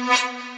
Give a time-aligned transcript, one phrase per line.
[0.00, 0.49] más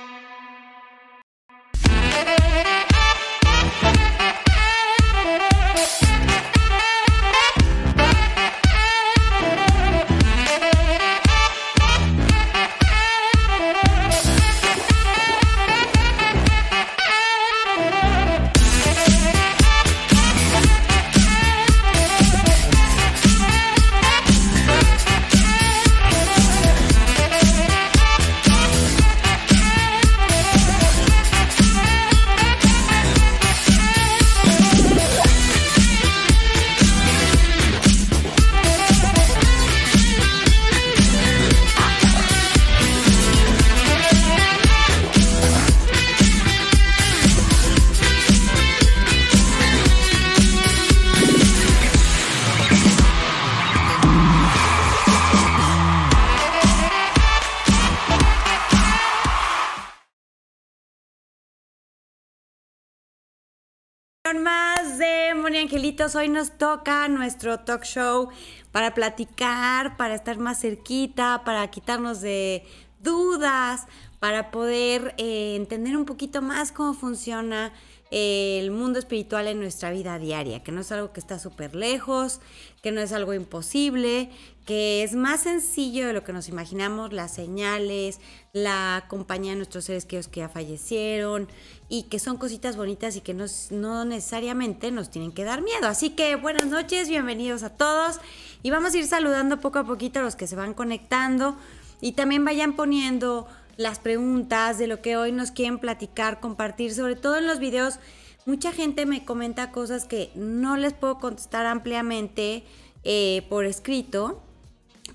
[65.73, 66.15] Angelitos.
[66.17, 68.29] Hoy nos toca nuestro talk show
[68.73, 72.67] para platicar, para estar más cerquita, para quitarnos de
[73.01, 73.87] dudas,
[74.21, 77.73] para poder eh, entender un poquito más cómo funciona
[78.11, 82.43] el mundo espiritual en nuestra vida diaria, que no es algo que está súper lejos,
[82.83, 84.29] que no es algo imposible,
[84.67, 88.21] que es más sencillo de lo que nos imaginamos, las señales,
[88.53, 91.49] la compañía de nuestros seres queridos que ya fallecieron
[91.93, 95.87] y que son cositas bonitas y que no necesariamente nos tienen que dar miedo.
[95.89, 98.19] Así que buenas noches, bienvenidos a todos
[98.63, 101.55] y vamos a ir saludando poco a poquito a los que se van conectando
[102.01, 103.47] y también vayan poniendo
[103.77, 107.99] las preguntas de lo que hoy nos quieren platicar, compartir, sobre todo en los videos.
[108.47, 112.65] Mucha gente me comenta cosas que no les puedo contestar ampliamente
[113.05, 114.43] eh, por escrito,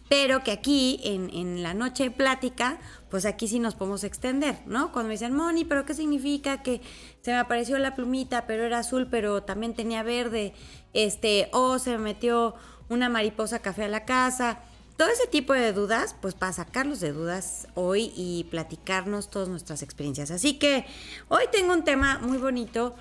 [0.10, 2.80] pero que aquí en, la noche de plática,
[3.10, 4.92] pues aquí sí nos podemos extender, ¿no?
[4.92, 6.82] Cuando me dicen, Moni, ¿pero qué significa que
[7.22, 10.54] se me apareció la plumita, pero era azul, pero también tenía verde?
[10.94, 12.56] Este, o se me metió
[12.90, 14.62] una mariposa café a la casa
[14.98, 19.84] todo ese tipo de dudas, pues para sacarlos de dudas hoy y platicarnos todas nuestras
[19.84, 20.32] experiencias.
[20.32, 20.86] Así que
[21.28, 22.96] hoy tengo un tema muy bonito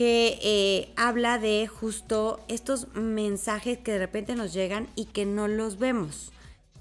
[0.00, 5.46] que eh, habla de justo estos mensajes que de repente nos llegan y que no
[5.46, 6.32] los vemos.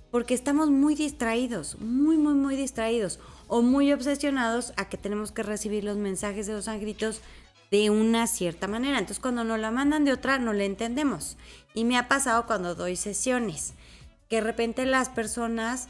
[0.09, 3.19] Porque estamos muy distraídos, muy, muy, muy distraídos
[3.49, 7.19] o muy obsesionados a que tenemos que recibir los mensajes de los angelitos
[7.71, 8.97] de una cierta manera.
[8.97, 11.35] Entonces cuando nos la mandan de otra no le entendemos.
[11.73, 13.73] Y me ha pasado cuando doy sesiones
[14.29, 15.89] que de repente las personas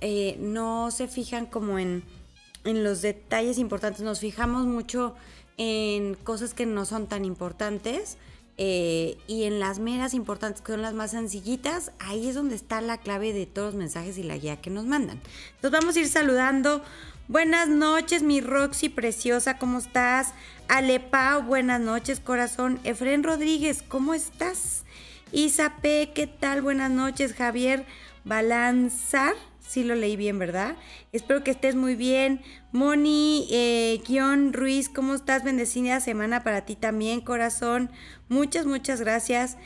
[0.00, 2.04] eh, no se fijan como en,
[2.64, 5.14] los detalles importantes, nos fijamos mucho
[5.56, 8.18] en cosas que no son tan importantes
[8.56, 12.80] eh, y en las meras importantes que son las más sencillitas, ahí es donde está
[12.80, 15.20] la clave de todos los mensajes y la guía que nos mandan.
[15.56, 16.82] Entonces vamos a ir saludando.
[17.26, 20.34] Buenas noches, mi Roxy preciosa, ¿cómo estás?
[20.68, 22.78] Alepa, buenas noches, corazón.
[22.84, 24.84] Efren Rodríguez, ¿cómo estás?
[25.32, 26.62] Isape, ¿qué tal?
[26.62, 27.86] Buenas noches, Javier
[28.24, 29.34] Balanzar.
[29.66, 30.76] Sí lo leí bien, ¿verdad?
[31.12, 32.42] Espero que estés muy bien.
[32.72, 34.00] Moni, eh,
[34.52, 35.42] Ruiz, ¿cómo estás?
[35.42, 37.90] Bendecida semana para ti también, corazón.
[38.28, 39.56] Muchas, muchas gracias.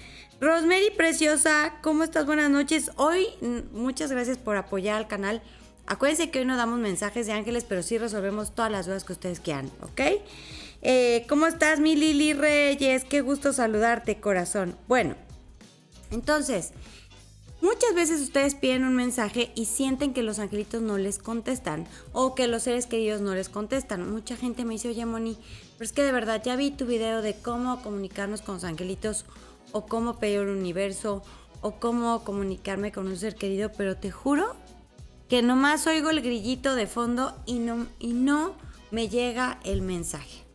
[0.40, 2.26] Rosemary Preciosa, ¿cómo estás?
[2.26, 2.92] Buenas noches.
[2.96, 3.26] Hoy,
[3.72, 5.42] muchas gracias por apoyar al canal.
[5.86, 9.14] Acuérdense que hoy no damos mensajes de ángeles, pero sí resolvemos todas las dudas que
[9.14, 10.00] ustedes quieran, ¿ok?
[10.82, 13.04] Eh, ¿Cómo estás, mi Lili Reyes?
[13.04, 14.76] Qué gusto saludarte, corazón.
[14.86, 15.16] Bueno,
[16.12, 16.72] entonces,
[17.60, 22.34] muchas veces ustedes piden un mensaje y sienten que los angelitos no les contestan o
[22.34, 24.10] que los seres queridos no les contestan.
[24.10, 25.38] Mucha gente me dice, oye Moni,
[25.76, 29.24] pero es que de verdad ya vi tu video de cómo comunicarnos con los angelitos
[29.72, 31.22] o cómo pedir un universo
[31.60, 34.54] o cómo comunicarme con un ser querido, pero te juro
[35.28, 38.54] que nomás oigo el grillito de fondo y no, y no
[38.90, 40.48] me llega el mensaje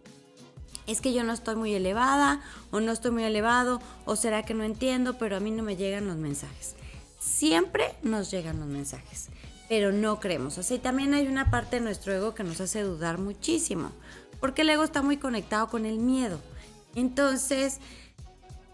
[0.88, 2.42] es que yo no estoy muy elevada
[2.72, 5.76] o no estoy muy elevado o será que no entiendo, pero a mí no me
[5.76, 6.76] llegan los mensajes.
[7.24, 9.30] Siempre nos llegan los mensajes,
[9.70, 10.56] pero no creemos.
[10.56, 13.92] Sea, también hay una parte de nuestro ego que nos hace dudar muchísimo,
[14.40, 16.40] porque el ego está muy conectado con el miedo.
[16.96, 17.80] Entonces,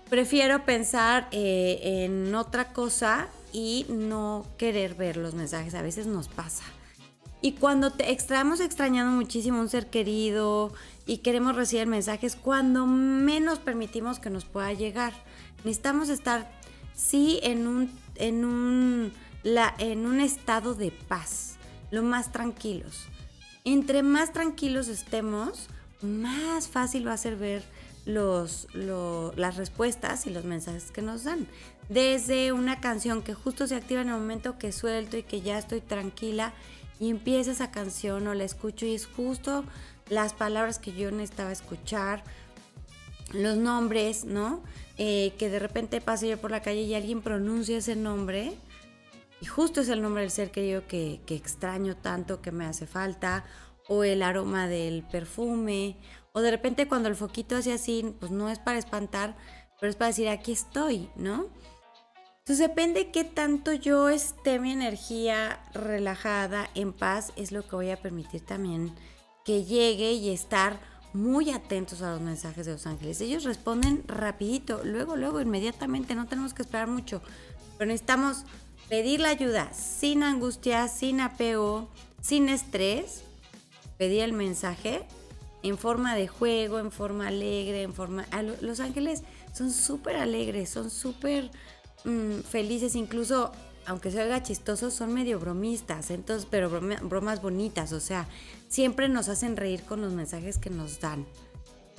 [0.10, 5.76] prefiero pensar eh, en otra cosa y no querer ver los mensajes.
[5.76, 6.64] A veces nos pasa.
[7.42, 10.74] Y cuando te estamos extrañando muchísimo un ser querido,
[11.10, 15.12] y queremos recibir mensajes cuando menos permitimos que nos pueda llegar.
[15.64, 16.52] Necesitamos estar,
[16.94, 17.90] sí, en un,
[18.20, 19.12] en un,
[19.44, 21.58] la, en un estado de paz,
[21.90, 23.08] lo más tranquilos.
[23.66, 25.68] Entre más tranquilos estemos,
[26.02, 27.64] más fácil va a ser ver
[28.06, 31.48] los, las respuestas y los mensajes que nos dan.
[31.90, 35.58] Desde una canción que justo se activa en el momento que suelto y que ya
[35.58, 36.54] estoy tranquila
[37.00, 39.64] y empieza esa canción o la escucho y es justo
[40.10, 42.24] las palabras que yo necesitaba escuchar,
[43.32, 44.62] los nombres, ¿no?
[45.02, 48.58] Eh, que de repente pase yo por la calle y alguien pronuncia ese nombre
[49.42, 52.86] y justo es el nombre del ser querido que, que extraño tanto, que me hace
[52.86, 53.46] falta,
[53.88, 55.96] o el aroma del perfume,
[56.34, 59.38] o de repente cuando el foquito hace así, pues no es para espantar,
[59.80, 61.48] pero es para decir aquí estoy, ¿no?
[62.40, 67.92] Entonces depende qué tanto yo esté mi energía relajada, en paz, es lo que voy
[67.92, 68.94] a permitir también
[69.46, 70.80] que llegue y estar
[71.14, 73.22] muy atentos a los mensajes de los ángeles.
[73.22, 77.22] Ellos responden rapidito, luego, luego, inmediatamente, no tenemos que esperar mucho,
[77.78, 78.44] pero necesitamos
[78.90, 81.90] pedir la ayuda sin angustia, sin apego,
[82.22, 83.24] sin estrés,
[83.98, 85.06] pedir el mensaje
[85.64, 88.26] en forma de juego, en forma alegre, en forma...
[88.62, 89.24] Los ángeles
[89.54, 91.52] son súper alegres, son súper
[92.06, 93.52] mm, felices, incluso
[93.90, 98.28] aunque se oiga chistoso, son medio bromistas, entonces, pero bromas bonitas, o sea,
[98.68, 101.26] siempre nos hacen reír con los mensajes que nos dan.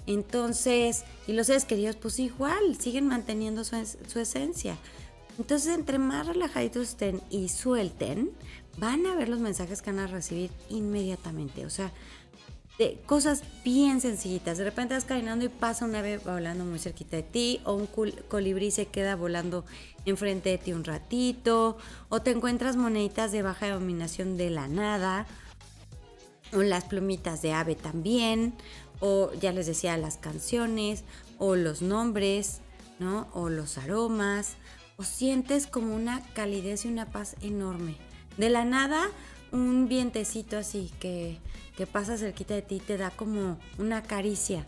[0.06, 3.74] Entonces, y los seres queridos, pues igual, siguen manteniendo su,
[4.06, 4.76] su esencia.
[5.36, 8.30] Entonces, entre más relajaditos estén y suelten,
[8.78, 11.66] van a ver los mensajes que van a recibir inmediatamente.
[11.66, 11.90] O sea,
[12.80, 14.56] de cosas bien sencillitas.
[14.56, 17.86] De repente vas caminando y pasa un ave volando muy cerquita de ti, o un
[17.86, 19.66] colibrí se queda volando
[20.06, 21.76] enfrente de ti un ratito,
[22.08, 25.26] o te encuentras moneditas de baja denominación de la nada,
[26.54, 28.54] o las plumitas de ave también,
[29.00, 31.04] o ya les decía las canciones,
[31.36, 32.62] o los nombres,
[32.98, 33.28] ¿no?
[33.34, 34.54] O los aromas,
[34.96, 37.98] o sientes como una calidez y una paz enorme.
[38.38, 39.10] De la nada,
[39.52, 41.38] un vientecito así que
[41.80, 44.66] que pasa cerquita de ti te da como una caricia,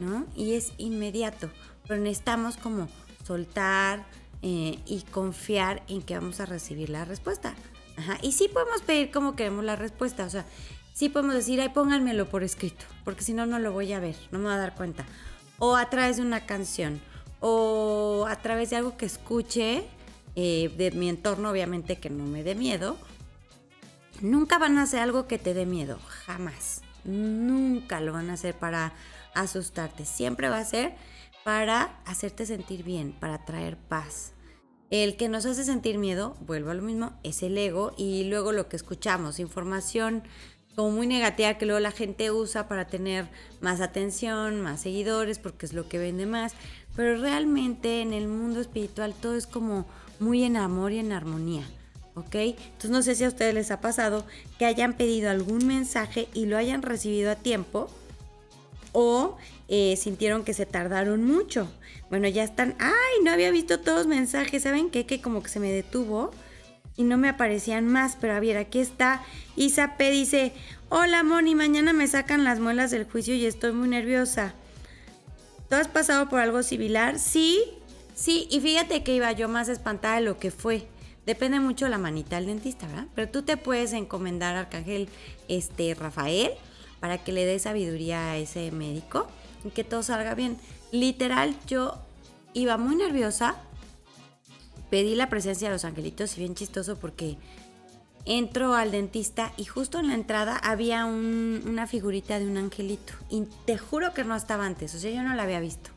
[0.00, 0.26] ¿no?
[0.34, 1.48] Y es inmediato,
[1.86, 2.88] pero necesitamos como
[3.24, 4.04] soltar
[4.42, 7.54] eh, y confiar en que vamos a recibir la respuesta.
[7.96, 8.18] Ajá.
[8.22, 10.46] Y sí podemos pedir como queremos la respuesta, o sea,
[10.94, 14.16] sí podemos decir, ay, pónganmelo por escrito, porque si no, no lo voy a ver,
[14.32, 15.04] no me voy a dar cuenta.
[15.60, 17.00] O a través de una canción,
[17.38, 19.84] o a través de algo que escuche
[20.34, 22.96] eh, de mi entorno, obviamente que no me dé miedo,
[24.20, 26.82] Nunca van a hacer algo que te dé miedo, jamás.
[27.04, 28.92] Nunca lo van a hacer para
[29.34, 30.04] asustarte.
[30.04, 30.94] Siempre va a ser
[31.44, 34.32] para hacerte sentir bien, para traer paz.
[34.90, 38.52] El que nos hace sentir miedo, vuelvo a lo mismo, es el ego y luego
[38.52, 40.22] lo que escuchamos, información
[40.74, 43.28] como muy negativa que luego la gente usa para tener
[43.60, 46.54] más atención, más seguidores, porque es lo que vende más.
[46.96, 49.86] Pero realmente en el mundo espiritual todo es como
[50.20, 51.64] muy en amor y en armonía.
[52.18, 52.34] ¿Ok?
[52.34, 54.24] Entonces no sé si a ustedes les ha pasado
[54.58, 57.90] que hayan pedido algún mensaje y lo hayan recibido a tiempo
[58.92, 59.36] o
[59.68, 61.68] eh, sintieron que se tardaron mucho.
[62.10, 65.04] Bueno, ya están, ay, no había visto todos los mensajes, ¿saben qué?
[65.04, 66.30] Que como que se me detuvo
[66.96, 69.22] y no me aparecían más, pero a ver, aquí está.
[69.56, 70.52] Isa P dice,
[70.88, 74.54] hola Moni, mañana me sacan las muelas del juicio y estoy muy nerviosa.
[75.68, 77.18] ¿Tú has pasado por algo similar?
[77.18, 77.62] Sí,
[78.14, 80.88] sí, y fíjate que iba yo más espantada de lo que fue.
[81.28, 83.06] Depende mucho la manita del dentista, ¿verdad?
[83.14, 85.10] Pero tú te puedes encomendar al Arcángel
[85.46, 86.52] este, Rafael
[87.00, 89.26] para que le dé sabiduría a ese médico
[89.62, 90.56] y que todo salga bien.
[90.90, 91.98] Literal, yo
[92.54, 93.56] iba muy nerviosa,
[94.88, 97.36] pedí la presencia de los angelitos y bien chistoso porque
[98.24, 103.42] entro al dentista y justo en la entrada había una figurita de un angelito y
[103.66, 105.90] te juro que no estaba antes, o sea, yo no la había visto.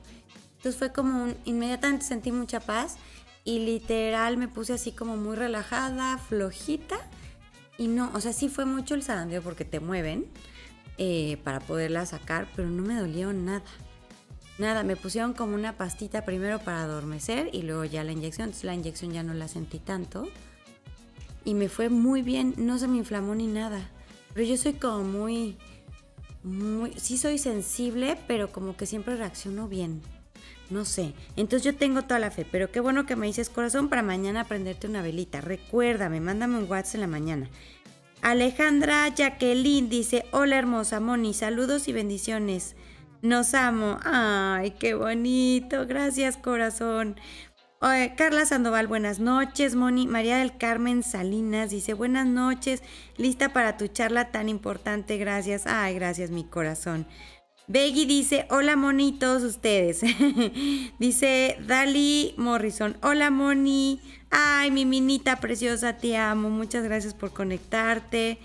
[0.58, 2.98] Entonces fue como un, inmediatamente sentí mucha paz
[3.44, 6.98] y literal me puse así como muy relajada, flojita.
[7.78, 10.26] Y no, o sea, sí fue mucho el zarandeo porque te mueven
[10.98, 13.64] eh, para poderla sacar, pero no me dolió nada.
[14.60, 18.50] Nada, me pusieron como una pastita primero para adormecer y luego ya la inyección.
[18.50, 20.28] Entonces la inyección ya no la sentí tanto.
[21.44, 23.90] Y me fue muy bien, no se me inflamó ni nada.
[24.34, 25.58] Pero yo soy como muy,
[26.44, 30.04] muy, sí soy sensible, pero como que siempre reacciono bien.
[30.72, 31.14] No sé.
[31.36, 34.46] Entonces yo tengo toda la fe, pero qué bueno que me dices corazón para mañana
[34.46, 35.42] prenderte una velita.
[35.42, 37.50] Recuérdame, mándame un WhatsApp en la mañana.
[38.22, 42.76] Alejandra Jacqueline dice, hola hermosa Moni, saludos y bendiciones.
[43.22, 44.00] Nos amo.
[44.04, 45.86] Ay, qué bonito.
[45.86, 47.18] Gracias corazón.
[48.16, 49.76] Carla Sandoval, buenas noches.
[49.76, 52.82] Moni, María del Carmen Salinas dice, buenas noches.
[53.18, 55.18] Lista para tu charla tan importante.
[55.18, 55.66] Gracias.
[55.66, 57.08] Ay, gracias mi corazón.
[57.72, 60.02] Beggy dice, hola monitos ustedes.
[61.00, 64.02] dice Dali Morrison, hola Moni.
[64.30, 66.50] Ay, mi minita preciosa, te amo.
[66.50, 68.40] Muchas gracias por conectarte.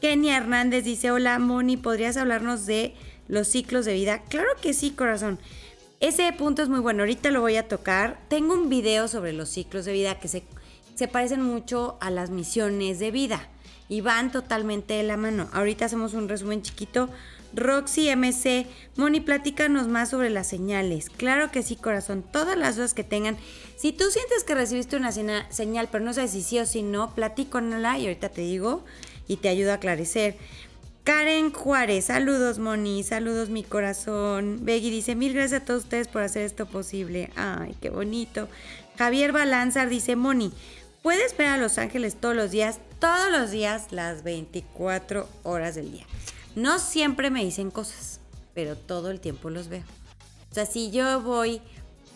[0.00, 2.94] Kenia Hernández dice, hola Moni, ¿podrías hablarnos de
[3.26, 4.22] los ciclos de vida?
[4.28, 5.40] Claro que sí, corazón.
[5.98, 8.20] Ese punto es muy bueno, ahorita lo voy a tocar.
[8.28, 10.44] Tengo un video sobre los ciclos de vida que se,
[10.94, 13.48] se parecen mucho a las misiones de vida.
[13.90, 15.48] y van totalmente de la mano.
[15.52, 17.08] Ahorita hacemos un resumen chiquito.
[17.54, 21.10] Roxy MC, Moni, platícanos más sobre las señales.
[21.10, 22.22] Claro que sí, corazón.
[22.22, 23.36] Todas las dudas que tengan.
[23.76, 27.14] Si tú sientes que recibiste una señal, pero no sabes si sí o si no,
[27.14, 28.84] platíconla y ahorita te digo
[29.26, 30.36] y te ayudo a aclarecer.
[31.04, 34.58] Karen Juárez, saludos Moni, saludos mi corazón.
[34.62, 37.30] Beggy dice, mil gracias a todos ustedes por hacer esto posible.
[37.34, 38.46] Ay, qué bonito.
[38.98, 40.52] Javier Balanzar dice, Moni,
[41.02, 42.80] ¿puedes ver a Los Ángeles todos los días?
[42.98, 46.04] Todos los días, las 24 horas del día.
[46.58, 48.18] No siempre me dicen cosas,
[48.52, 49.84] pero todo el tiempo los veo.
[50.50, 51.62] O sea, si yo voy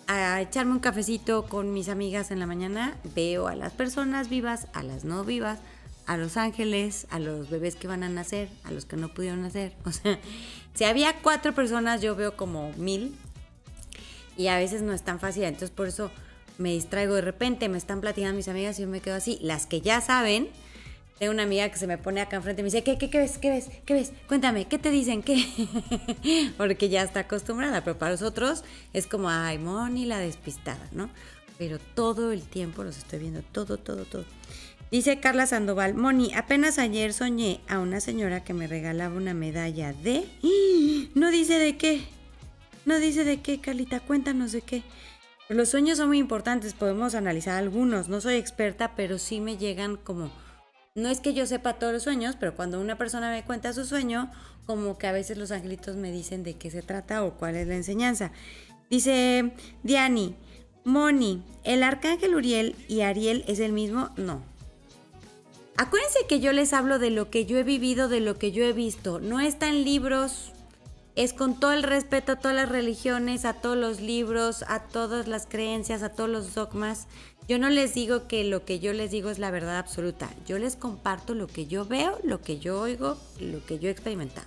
[0.09, 4.67] a echarme un cafecito con mis amigas en la mañana, veo a las personas vivas,
[4.73, 5.61] a las no vivas,
[6.07, 9.43] a los ángeles, a los bebés que van a nacer, a los que no pudieron
[9.43, 9.77] nacer.
[9.85, 10.19] O sea,
[10.75, 13.15] si había cuatro personas, yo veo como mil.
[14.37, 15.45] Y a veces no es tan fácil.
[15.45, 16.11] Entonces por eso
[16.59, 17.69] me distraigo de repente.
[17.69, 19.39] Me están platicando mis amigas y yo me quedo así.
[19.41, 20.49] Las que ya saben.
[21.23, 23.38] Tengo una amiga que se me pone acá enfrente y me dice, ¿qué, ves?
[23.38, 23.71] ¿Qué ves?
[23.87, 24.12] ¿Qué ves?
[24.26, 25.23] Cuéntame, ¿qué te dicen?
[25.23, 25.47] ¿Qué?
[26.59, 27.85] Porque ya está acostumbrada.
[27.85, 31.11] Pero para los otros es como, ay, Moni la despistada, ¿no?
[31.59, 33.43] Pero todo el tiempo los estoy viendo.
[33.52, 34.25] Todo, todo, todo.
[34.91, 39.93] Dice Carla Sandoval, Moni, apenas ayer soñé a una señora que me regalaba una medalla
[39.93, 40.25] de...
[41.14, 42.02] No dice de qué.
[42.85, 44.83] No dice de qué, Carlita, cuéntanos de qué.
[45.49, 48.09] Los sueños son muy importantes, podemos analizar algunos.
[48.09, 50.42] No soy experta, pero sí me llegan como...
[50.95, 53.85] No es que yo sepa todos los sueños, pero cuando una persona me cuenta su
[53.85, 54.31] sueño,
[54.67, 57.67] como que a veces los angelitos me dicen de qué se trata o cuál es
[57.67, 58.31] la enseñanza.
[58.91, 60.37] Dice Diani,
[60.85, 64.11] Moni, ¿el arcángel Uriel y Ariel es el mismo?
[64.17, 64.43] No,
[65.77, 68.63] Acuérdense que yo les hablo de lo que yo he vivido, de lo que yo
[68.63, 69.21] he visto.
[69.21, 70.53] No está en libros,
[71.17, 75.29] es con todo el respeto a todas las religiones, a todos los libros, a todas
[75.29, 77.07] las creencias, a todos los dogmas.
[77.53, 80.31] Yo no les digo que lo que yo les digo es la verdad absoluta.
[80.47, 83.93] Yo les comparto lo que yo veo, lo que yo oigo, lo que yo he
[83.93, 84.47] experimentado.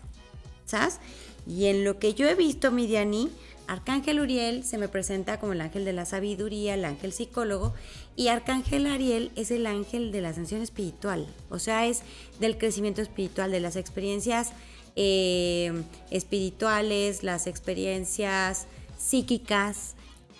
[0.65, 0.97] ¿Sabes?
[1.45, 3.29] Y en lo que yo he visto, Midiani,
[3.67, 7.75] Arcángel Uriel se me presenta como el ángel de la sabiduría, el ángel psicólogo,
[8.15, 12.01] y Arcángel Ariel es el ángel de la ascensión espiritual, o sea, es
[12.39, 14.51] del crecimiento espiritual, de las experiencias
[14.95, 15.71] eh,
[16.09, 18.65] espirituales, las experiencias
[18.97, 19.93] psíquicas.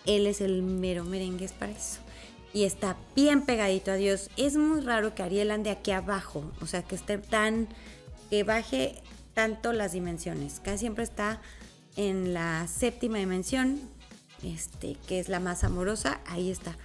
[0.08, 2.05] Él es el mero merengue para eso.
[2.56, 4.30] Y está bien pegadito a Dios.
[4.38, 7.68] Es muy raro que Ariel ande aquí abajo, o sea, que esté tan,
[8.30, 8.96] que baje
[9.34, 10.62] tanto las dimensiones.
[10.64, 11.42] Casi siempre está
[11.98, 13.82] en la séptima dimensión,
[14.42, 16.78] este, que es la más amorosa, ahí está.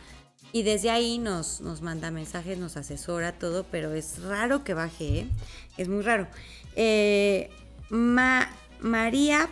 [0.50, 5.20] Y desde ahí nos, nos manda mensajes, nos asesora todo, pero es raro que baje,
[5.20, 5.26] ¿eh?
[5.76, 6.26] es muy raro.
[6.74, 7.48] Eh,
[7.90, 9.48] María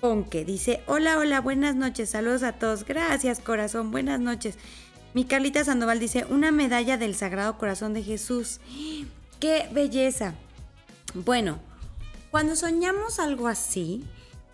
[0.00, 4.56] Ponque dice, hola, hola, buenas noches, saludos a todos, gracias corazón, buenas noches.
[5.14, 8.60] Mi Carlita Sandoval dice, una medalla del Sagrado Corazón de Jesús.
[9.40, 10.34] ¡Qué belleza!
[11.14, 11.60] Bueno,
[12.30, 14.04] cuando soñamos algo así,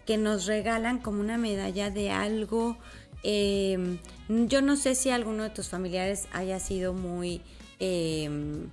[0.07, 2.77] que nos regalan como una medalla de algo.
[3.23, 7.41] Em, yo no sé si alguno de tus familiares haya sido muy,
[7.81, 8.69] em,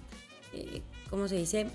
[0.53, 1.67] eh, ¿cómo se dice?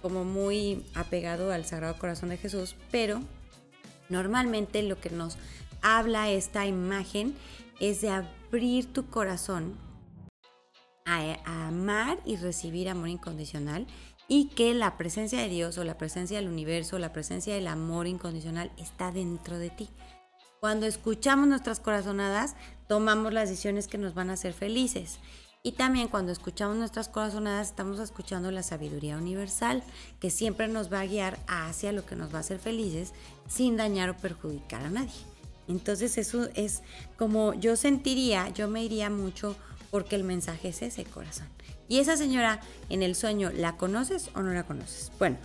[0.00, 3.20] Como muy apegado al Sagrado Corazón de Jesús, pero
[4.08, 5.36] normalmente lo que nos
[5.82, 7.34] habla esta imagen
[7.80, 8.10] es de
[8.48, 9.76] abrir tu corazón
[11.04, 13.86] a amar y recibir amor incondicional
[14.26, 18.06] y que la presencia de Dios o la presencia del universo, la presencia del amor
[18.06, 19.88] incondicional está dentro de ti.
[20.60, 22.56] Cuando escuchamos nuestras corazonadas,
[22.88, 25.18] tomamos las decisiones que nos van a hacer felices.
[25.62, 29.82] Y también cuando escuchamos nuestras corazonadas, estamos escuchando la sabiduría universal,
[30.20, 33.12] que siempre nos va a guiar hacia lo que nos va a hacer felices
[33.46, 35.27] sin dañar o perjudicar a nadie.
[35.68, 36.82] Entonces eso es
[37.16, 39.56] como yo sentiría, yo me iría mucho
[39.90, 41.46] porque el mensaje es ese corazón.
[41.88, 42.60] Y esa señora
[42.90, 45.10] en el sueño, ¿la conoces o no la conoces?
[45.18, 45.38] Bueno,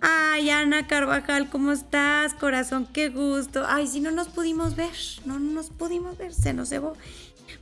[0.00, 2.88] ay, Ana Carvajal, ¿cómo estás, corazón?
[2.90, 3.64] Qué gusto.
[3.66, 4.94] Ay, si no nos pudimos ver,
[5.26, 6.94] no nos pudimos ver, se nos cebó.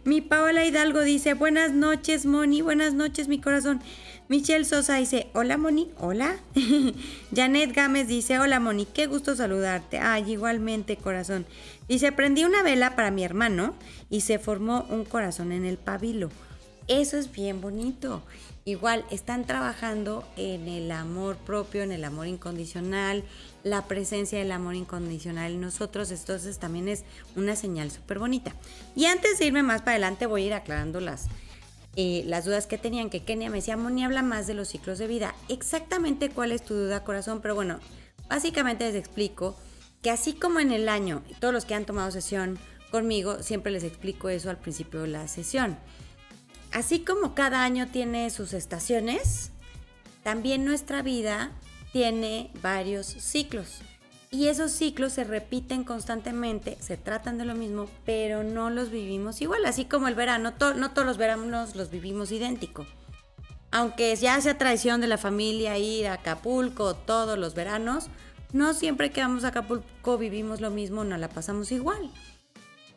[0.05, 3.81] Mi Paola Hidalgo dice, buenas noches, Moni, buenas noches, mi corazón.
[4.29, 6.37] Michelle Sosa dice, hola, Moni, hola.
[7.35, 9.99] Janet Gámez dice, hola, Moni, qué gusto saludarte.
[9.99, 11.47] Ay, igualmente, corazón.
[11.89, 13.75] Dice, prendí una vela para mi hermano
[14.11, 16.31] y se formó un corazón en el pabilo.
[16.87, 18.23] Eso es bien bonito.
[18.65, 23.25] Igual están trabajando en el amor propio, en el amor incondicional,
[23.63, 26.11] la presencia del amor incondicional en nosotros.
[26.11, 27.05] Entonces también es
[27.37, 28.55] una señal súper bonita.
[28.95, 31.29] Y antes de irme más para adelante voy a ir aclarando las,
[31.97, 33.09] eh, las dudas que tenían.
[33.09, 35.35] Que Kenia me decía, Moni habla más de los ciclos de vida.
[35.49, 37.41] Exactamente cuál es tu duda, corazón.
[37.41, 37.81] Pero bueno,
[38.29, 39.57] básicamente les explico
[40.03, 42.59] que así como en el año, todos los que han tomado sesión
[42.91, 45.77] conmigo, siempre les explico eso al principio de la sesión
[46.73, 49.51] así como cada año tiene sus estaciones,
[50.23, 51.53] también nuestra vida
[51.93, 53.81] tiene varios ciclos.
[54.31, 59.41] Y esos ciclos se repiten constantemente, se tratan de lo mismo, pero no los vivimos
[59.41, 62.87] igual, así como el verano, no todos los veranos los vivimos idéntico.
[63.71, 68.09] Aunque ya sea tradición de la familia ir a Acapulco todos los veranos,
[68.53, 72.11] no siempre que vamos a Acapulco vivimos lo mismo, no la pasamos igual.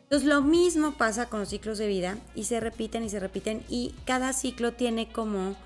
[0.02, 3.64] Entonces lo mismo pasa con los ciclos de vida y se repiten y se repiten
[3.68, 5.56] y cada ciclo tiene como,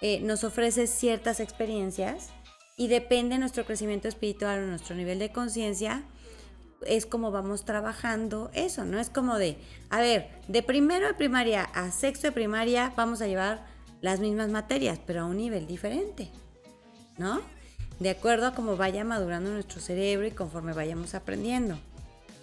[0.00, 2.28] eh, nos ofrece ciertas experiencias
[2.76, 6.04] y depende de nuestro crecimiento espiritual o nuestro nivel de conciencia,
[6.86, 9.00] es como vamos trabajando eso, ¿no?
[9.00, 9.56] Es como de,
[9.90, 13.64] a ver, de primero de primaria a sexto de primaria vamos a llevar
[14.02, 16.30] las mismas materias, pero a un nivel diferente,
[17.18, 17.40] ¿no?
[17.98, 21.78] De acuerdo a cómo vaya madurando nuestro cerebro y conforme vayamos aprendiendo.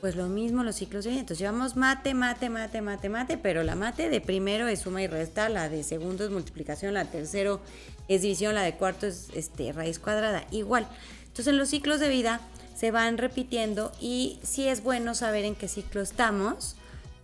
[0.01, 1.19] Pues lo mismo los ciclos de vida.
[1.21, 5.07] Entonces llevamos mate, mate, mate, mate, mate, pero la mate de primero es suma y
[5.07, 7.61] resta, la de segundo es multiplicación, la de tercero
[8.07, 10.45] es división, la de cuarto es este, raíz cuadrada.
[10.51, 10.87] Igual.
[11.21, 12.41] Entonces en los ciclos de vida
[12.75, 16.75] se van repitiendo y sí es bueno saber en qué ciclo estamos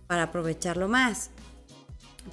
[0.06, 1.30] para aprovecharlo más.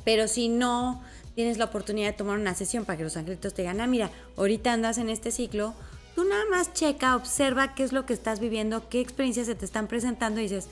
[0.05, 1.01] Pero si no
[1.37, 4.09] tienes la oportunidad de tomar una sesión para que los angelitos te digan, ah, mira,
[4.37, 5.75] ahorita andas en este ciclo,
[6.15, 9.65] Tú nada más checa, observa qué es lo que estás viviendo, qué experiencias se te
[9.65, 10.67] están presentando y dices,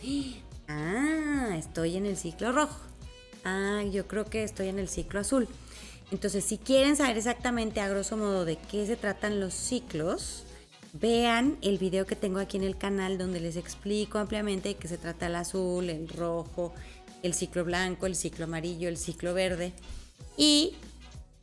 [0.68, 2.80] ah, estoy en el ciclo rojo.
[3.44, 5.48] Ah, yo creo que estoy en el ciclo azul.
[6.10, 10.46] Entonces, si quieren saber exactamente a grosso modo de qué se tratan los ciclos,
[10.94, 14.88] vean el video que tengo aquí en el canal donde les explico ampliamente de qué
[14.88, 16.74] se trata el azul, el rojo,
[17.22, 19.74] el ciclo blanco, el ciclo amarillo, el ciclo verde.
[20.38, 20.76] Y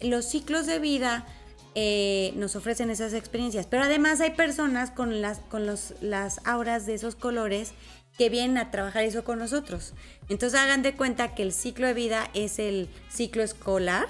[0.00, 1.26] los ciclos de vida
[1.74, 3.66] eh, nos ofrecen esas experiencias.
[3.66, 7.72] Pero además hay personas con, las, con los, las auras de esos colores
[8.18, 9.94] que vienen a trabajar eso con nosotros.
[10.28, 14.06] Entonces hagan de cuenta que el ciclo de vida es el ciclo escolar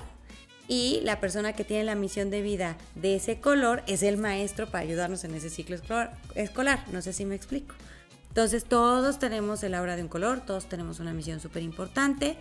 [0.67, 4.67] y la persona que tiene la misión de vida de ese color es el maestro
[4.67, 5.77] para ayudarnos en ese ciclo
[6.35, 6.85] escolar.
[6.91, 7.75] No sé si me explico.
[8.29, 12.39] Entonces todos tenemos el aura de un color, todos tenemos una misión súper importante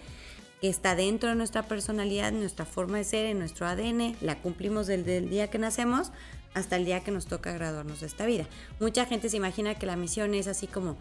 [0.70, 5.18] está dentro de nuestra personalidad, nuestra forma de ser, en nuestro ADN, la cumplimos desde
[5.18, 6.12] el día que nacemos
[6.54, 8.46] hasta el día que nos toca graduarnos de esta vida.
[8.80, 10.98] Mucha gente se imagina que la misión es así como,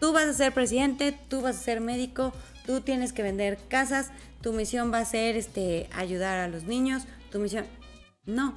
[0.00, 2.32] tú vas a ser presidente, tú vas a ser médico,
[2.66, 7.04] tú tienes que vender casas, tu misión va a ser este, ayudar a los niños,
[7.30, 7.66] tu misión...
[8.24, 8.54] No,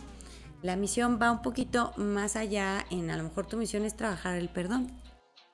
[0.61, 4.37] la misión va un poquito más allá en, a lo mejor tu misión es trabajar
[4.37, 4.91] el perdón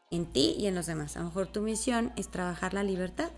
[0.10, 1.16] en ti y en los demás.
[1.16, 3.32] A lo mejor tu misión es trabajar la libertad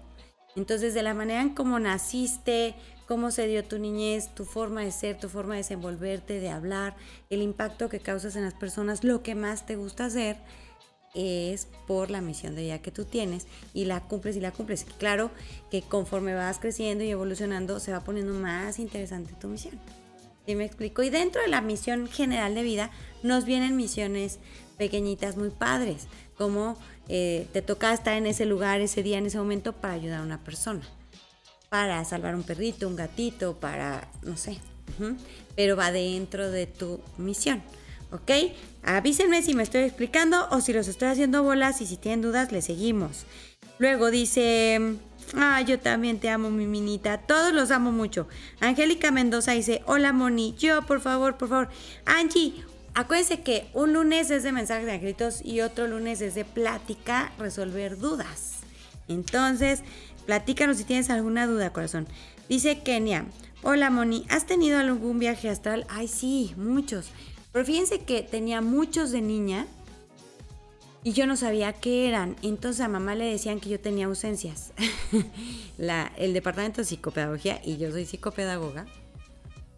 [0.55, 2.75] entonces, de la manera en cómo naciste,
[3.07, 6.95] cómo se dio tu niñez, tu forma de ser, tu forma de desenvolverte, de hablar,
[7.29, 10.37] el impacto que causas en las personas, lo que más te gusta hacer
[11.13, 14.85] es por la misión de vida que tú tienes y la cumples y la cumples.
[14.97, 15.31] Claro
[15.69, 19.79] que conforme vas creciendo y evolucionando se va poniendo más interesante tu misión.
[20.45, 21.03] ¿Sí me explico?
[21.03, 24.39] Y dentro de la misión general de vida nos vienen misiones
[24.77, 26.77] pequeñitas muy padres, como
[27.09, 30.23] eh, te toca estar en ese lugar, ese día, en ese momento para ayudar a
[30.23, 30.81] una persona,
[31.69, 34.59] para salvar un perrito, un gatito, para, no sé,
[35.55, 37.61] pero va dentro de tu misión.
[38.11, 38.29] ¿Ok?
[38.83, 42.51] Avísenme si me estoy explicando o si los estoy haciendo bolas y si tienen dudas,
[42.51, 43.25] le seguimos.
[43.79, 44.97] Luego dice,
[45.33, 47.17] ah, yo también te amo, mi minita.
[47.17, 48.27] Todos los amo mucho.
[48.59, 50.53] Angélica Mendoza dice, hola, Moni.
[50.59, 51.69] Yo, por favor, por favor.
[52.05, 52.63] Angie,
[52.95, 57.31] Acuérdense que un lunes es de mensajes de angelitos y otro lunes es de plática,
[57.39, 58.59] resolver dudas.
[59.07, 59.81] Entonces,
[60.27, 62.07] platícanos si tienes alguna duda, corazón.
[62.49, 63.25] Dice Kenia,
[63.63, 65.87] hola Moni, ¿has tenido algún viaje astral?
[65.89, 67.09] Ay, sí, muchos.
[67.51, 69.65] Pero fíjense que tenía muchos de niña
[71.03, 72.35] y yo no sabía qué eran.
[72.43, 74.71] Entonces a mamá le decían que yo tenía ausencias.
[76.17, 78.85] el departamento de psicopedagogía, y yo soy psicopedagoga,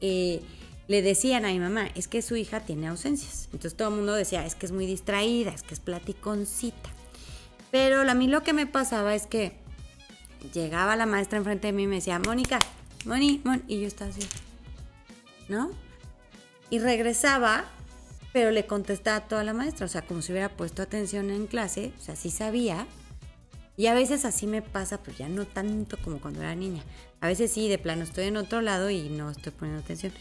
[0.01, 0.41] eh,
[0.87, 3.45] le decían a mi mamá, es que su hija tiene ausencias.
[3.45, 6.89] Entonces todo el mundo decía, es que es muy distraída, es que es platiconcita.
[7.71, 9.53] Pero a mí lo que me pasaba es que
[10.53, 12.59] llegaba la maestra enfrente de mí y me decía, Mónica,
[13.05, 14.27] Moni, Mon, y yo estaba así,
[15.49, 15.71] ¿no?
[16.69, 17.65] Y regresaba,
[18.31, 21.47] pero le contestaba a toda la maestra, o sea, como si hubiera puesto atención en
[21.47, 22.87] clase, o sea, sí sabía.
[23.77, 26.81] Y a veces así me pasa, pero ya no tanto como cuando era niña.
[27.19, 30.13] A veces sí, de plano estoy en otro lado y no estoy poniendo atención.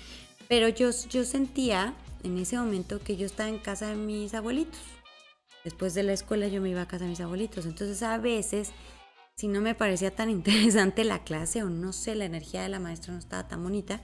[0.48, 4.80] Pero yo, yo sentía en ese momento que yo estaba en casa de mis abuelitos.
[5.64, 7.66] Después de la escuela yo me iba a casa de mis abuelitos.
[7.66, 8.72] Entonces a veces,
[9.36, 12.80] si no me parecía tan interesante la clase o no sé, la energía de la
[12.80, 14.00] maestra no estaba tan bonita,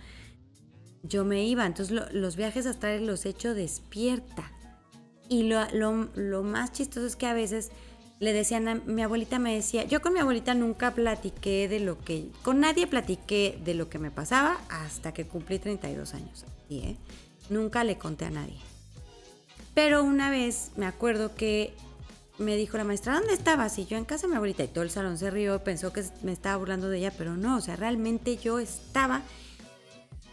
[1.02, 1.66] yo me iba.
[1.66, 4.52] Entonces los viajes astrales los he hecho despierta.
[5.28, 7.70] Y lo, lo, lo más chistoso es que a veces
[8.20, 11.98] le decían a mi abuelita me decía, yo con mi abuelita nunca platiqué de lo
[11.98, 16.44] que, con nadie platiqué de lo que me pasaba hasta que cumplí 32 años.
[16.68, 16.96] ¿sí, eh?
[17.48, 18.58] Nunca le conté a nadie.
[19.74, 21.72] Pero una vez me acuerdo que
[22.36, 23.78] me dijo la maestra, ¿dónde estabas?
[23.78, 26.04] Y yo en casa de mi abuelita y todo el salón se rió, pensó que
[26.22, 29.22] me estaba burlando de ella, pero no, o sea, realmente yo estaba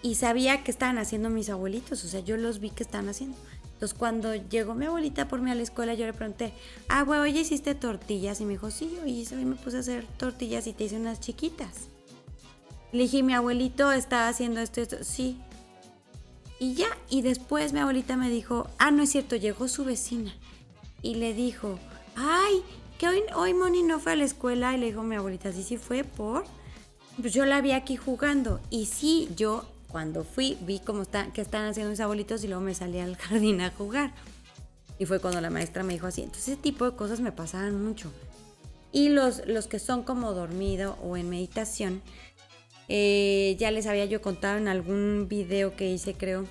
[0.01, 3.37] y sabía que estaban haciendo mis abuelitos, o sea, yo los vi que estaban haciendo.
[3.77, 6.51] Entonces cuando llegó mi abuelita por mí a la escuela, yo le pregunté,
[6.89, 8.41] ah, güey, oye, ¿hiciste tortillas?
[8.41, 11.19] Y me dijo, sí, oye, hoy me puse a hacer tortillas y te hice unas
[11.19, 11.89] chiquitas.
[12.91, 15.37] Le dije, mi abuelito está haciendo esto, esto, sí.
[16.59, 20.33] Y ya, y después mi abuelita me dijo, ah, no es cierto, llegó su vecina
[21.03, 21.77] y le dijo,
[22.15, 22.63] ay,
[22.97, 24.73] que hoy, hoy Moni no fue a la escuela.
[24.73, 26.45] Y le dijo mi abuelita, sí, sí fue por...
[27.21, 28.59] Pues yo la vi aquí jugando.
[28.69, 32.61] Y sí, yo cuando fui vi cómo está, que están haciendo mis abuelitos y luego
[32.61, 34.13] me salí al jardín a jugar.
[34.99, 36.21] Y fue cuando la maestra me dijo así.
[36.21, 38.11] Entonces ese tipo de cosas me pasaban mucho.
[38.91, 42.01] Y los, los que son como dormido o en meditación,
[42.87, 46.45] eh, ya les había yo contado en algún video que hice, creo,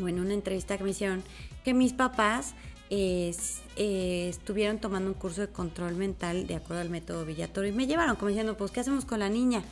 [0.00, 1.22] o en una entrevista que me hicieron,
[1.64, 2.54] que mis papás
[2.90, 3.34] eh,
[3.76, 8.16] estuvieron tomando un curso de control mental de acuerdo al método Villatoro y me llevaron
[8.16, 9.62] como diciendo, pues, ¿qué hacemos con la niña?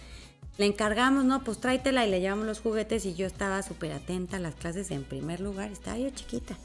[0.59, 4.37] Le encargamos, no, pues tráetela y le llevamos los juguetes y yo estaba súper atenta
[4.37, 6.57] a las clases en primer lugar, estaba yo chiquita.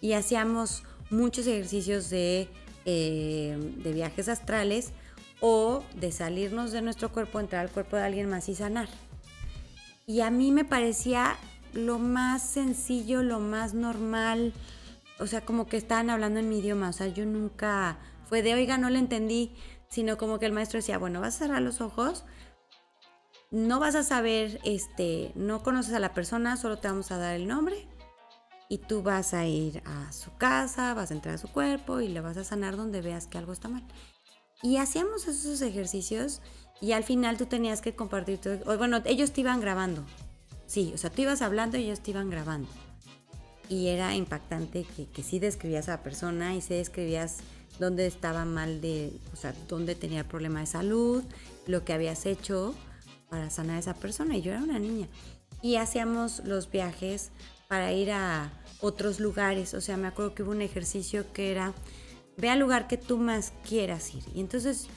[0.00, 2.48] Y hacíamos muchos ejercicios de,
[2.84, 4.92] eh, de viajes astrales
[5.40, 8.88] o de salirnos de nuestro cuerpo, entrar al cuerpo de alguien más y sanar.
[10.06, 11.36] Y a mí me parecía
[11.74, 14.52] lo más sencillo, lo más normal,
[15.18, 18.54] o sea, como que estaban hablando en mi idioma, o sea, yo nunca fue de,
[18.54, 19.52] oiga, no le entendí,
[19.88, 22.24] sino como que el maestro decía, bueno, vas a cerrar los ojos,
[23.50, 27.34] no vas a saber, este, no conoces a la persona, solo te vamos a dar
[27.34, 27.86] el nombre
[28.68, 32.08] y tú vas a ir a su casa, vas a entrar a su cuerpo y
[32.08, 33.82] le vas a sanar donde veas que algo está mal.
[34.62, 36.42] Y hacíamos esos ejercicios
[36.80, 40.04] y al final tú tenías que compartir todo, bueno, ellos te iban grabando.
[40.66, 42.68] Sí, o sea, tú ibas hablando y ellos te iban grabando.
[43.70, 47.38] Y era impactante que, que sí describías a la persona y sí describías
[47.78, 51.22] dónde estaba mal de, o sea, dónde tenía el problema de salud,
[51.66, 52.74] lo que habías hecho
[53.28, 54.36] para sanar a esa persona.
[54.36, 55.08] Y yo era una niña.
[55.62, 57.30] Y hacíamos los viajes
[57.68, 59.74] para ir a otros lugares.
[59.74, 61.72] O sea, me acuerdo que hubo un ejercicio que era,
[62.36, 64.22] ve al lugar que tú más quieras ir.
[64.34, 64.88] Y entonces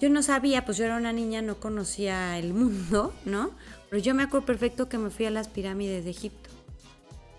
[0.00, 3.52] yo no sabía, pues yo era una niña, no conocía el mundo, ¿no?
[3.88, 6.50] Pero yo me acuerdo perfecto que me fui a las pirámides de Egipto.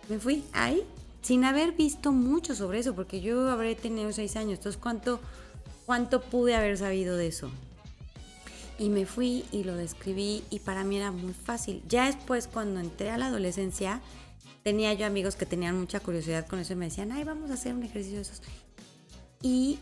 [0.09, 0.83] Me fui ahí
[1.21, 4.59] sin haber visto mucho sobre eso, porque yo habré tenido seis años.
[4.59, 5.19] Entonces, ¿cuánto,
[5.85, 7.51] cuánto pude haber sabido de eso?
[8.79, 11.81] Y me fui y lo describí y para mí era muy fácil.
[11.87, 14.01] Ya después cuando entré a la adolescencia,
[14.63, 17.55] tenía yo amigos que tenían mucha curiosidad con eso y me decían, ay, vamos a
[17.55, 18.41] hacer un ejercicio de esos.
[19.41, 19.79] Y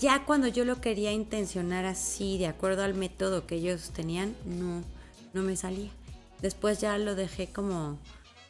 [0.00, 4.82] ya cuando yo lo quería intencionar así, de acuerdo al método que ellos tenían, no,
[5.32, 5.90] no me salía.
[6.40, 7.98] Después ya lo dejé como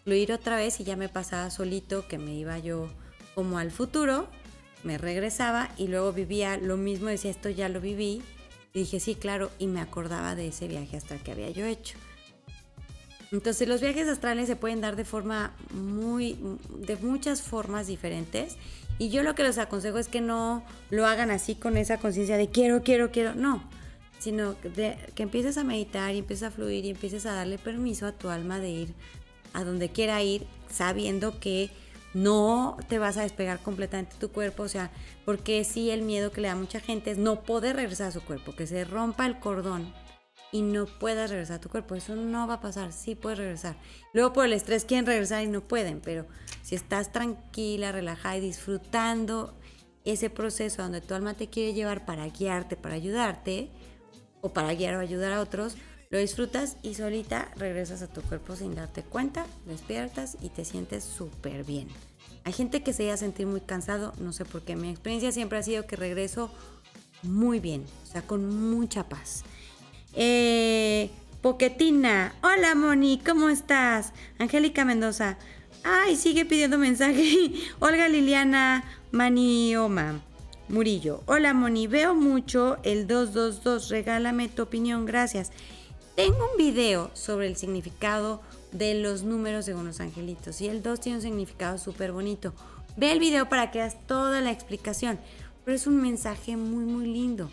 [0.04, 2.88] fluir otra vez y ya me pasaba solito que me iba yo
[3.34, 4.28] como al futuro,
[4.84, 8.22] me regresaba y luego vivía lo mismo, decía esto ya lo viví,
[8.74, 11.96] y dije, sí, claro, y me acordaba de ese viaje astral que había yo hecho.
[13.30, 16.36] Entonces los viajes astrales se pueden dar de forma muy,
[16.80, 18.56] de muchas formas diferentes.
[18.98, 22.36] Y yo lo que les aconsejo es que no lo hagan así con esa conciencia
[22.36, 23.36] de quiero, quiero, quiero.
[23.36, 23.62] No,
[24.18, 28.06] sino de, que empieces a meditar y empieces a fluir y empieces a darle permiso
[28.06, 28.94] a tu alma de ir
[29.52, 31.70] a donde quiera ir, sabiendo que
[32.14, 34.90] no te vas a despegar completamente tu cuerpo, o sea,
[35.24, 38.12] porque sí el miedo que le da a mucha gente es no poder regresar a
[38.12, 39.92] su cuerpo, que se rompa el cordón
[40.52, 43.76] y no puedas regresar a tu cuerpo, eso no va a pasar, sí puedes regresar.
[44.12, 46.26] Luego por el estrés quieren regresar y no pueden, pero
[46.62, 49.54] si estás tranquila, relajada y disfrutando
[50.04, 53.70] ese proceso donde tu alma te quiere llevar para guiarte, para ayudarte,
[54.44, 55.74] o para guiar o ayudar a otros,
[56.14, 61.02] lo disfrutas y solita regresas a tu cuerpo sin darte cuenta, despiertas y te sientes
[61.02, 61.88] súper bien.
[62.44, 64.76] Hay gente que se llega a sentir muy cansado, no sé por qué.
[64.76, 66.52] Mi experiencia siempre ha sido que regreso
[67.24, 69.42] muy bien, o sea, con mucha paz.
[70.12, 71.10] Eh,
[71.42, 74.12] Poquetina, hola Moni, ¿cómo estás?
[74.38, 75.36] Angélica Mendoza,
[75.82, 77.50] ay, sigue pidiendo mensaje.
[77.80, 80.20] Olga Liliana Manioma.
[80.68, 85.50] Murillo, hola Moni, veo mucho el 222, regálame tu opinión, gracias.
[86.14, 91.00] Tengo un video sobre el significado de los números de unos angelitos y el 2
[91.00, 92.54] tiene un significado súper bonito.
[92.96, 95.18] Ve el video para que veas toda la explicación,
[95.64, 97.50] pero es un mensaje muy muy lindo.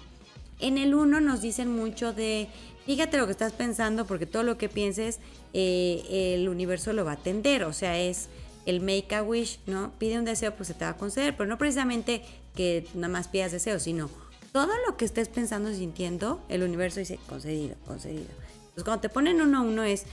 [0.60, 2.50] En el 1 nos dicen mucho de,
[2.86, 5.20] fíjate lo que estás pensando porque todo lo que pienses
[5.54, 8.30] eh, el universo lo va a atender, o sea, es
[8.68, 9.92] el make a wish, ¿no?
[9.98, 12.22] Pide un deseo, pues se te va a conceder, pero no precisamente
[12.56, 14.08] que nada más pidas deseos, sino
[14.52, 18.41] todo lo que estés pensando y sintiendo, el universo dice concedido, concedido.
[18.72, 20.06] Entonces, cuando te ponen uno uno es,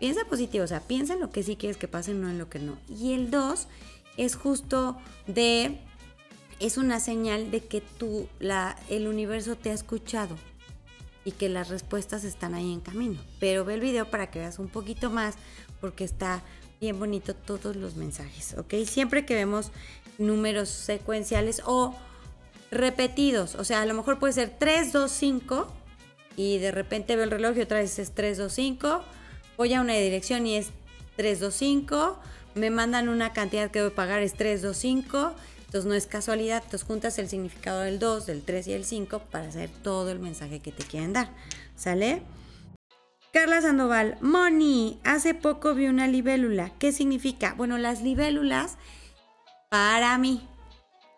[0.00, 2.48] Piensa positivo, o sea, piensa en lo que sí quieres que pase, no en lo
[2.48, 2.78] que no.
[2.88, 3.68] Y el 2
[4.16, 4.96] es justo
[5.26, 5.78] de,
[6.58, 10.38] es una señal de que tú, la, el universo te ha escuchado
[11.26, 13.20] y que las respuestas están ahí en camino.
[13.40, 15.34] Pero ve el video para que veas un poquito más
[15.82, 16.42] porque está
[16.80, 18.72] bien bonito todos los mensajes, ¿ok?
[18.86, 19.70] Siempre que vemos
[20.16, 21.94] números secuenciales o
[22.70, 25.79] repetidos, o sea, a lo mejor puede ser 3, 2, 5
[26.36, 29.04] y de repente veo el reloj y otra vez es 3, 2, 5
[29.60, 30.70] voy a una dirección y es
[31.16, 32.18] 325,
[32.54, 35.34] me mandan una cantidad que a pagar es 325,
[35.66, 39.18] entonces no es casualidad, entonces juntas el significado del 2, del 3 y el 5
[39.30, 41.28] para hacer todo el mensaje que te quieren dar.
[41.76, 42.22] ¿Sale?
[43.34, 46.72] Carla Sandoval, Moni, hace poco vi una libélula.
[46.78, 47.52] ¿Qué significa?
[47.54, 48.78] Bueno, las libélulas,
[49.68, 50.48] para mí,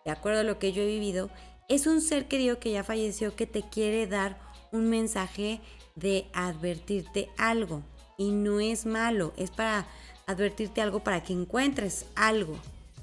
[0.05, 1.31] de acuerdo a lo que yo he vivido,
[1.69, 4.37] es un ser querido que ya falleció que te quiere dar
[4.73, 5.61] un mensaje
[5.95, 7.83] de advertirte algo
[8.19, 9.87] y no es malo, es para
[10.27, 12.57] advertirte algo para que encuentres algo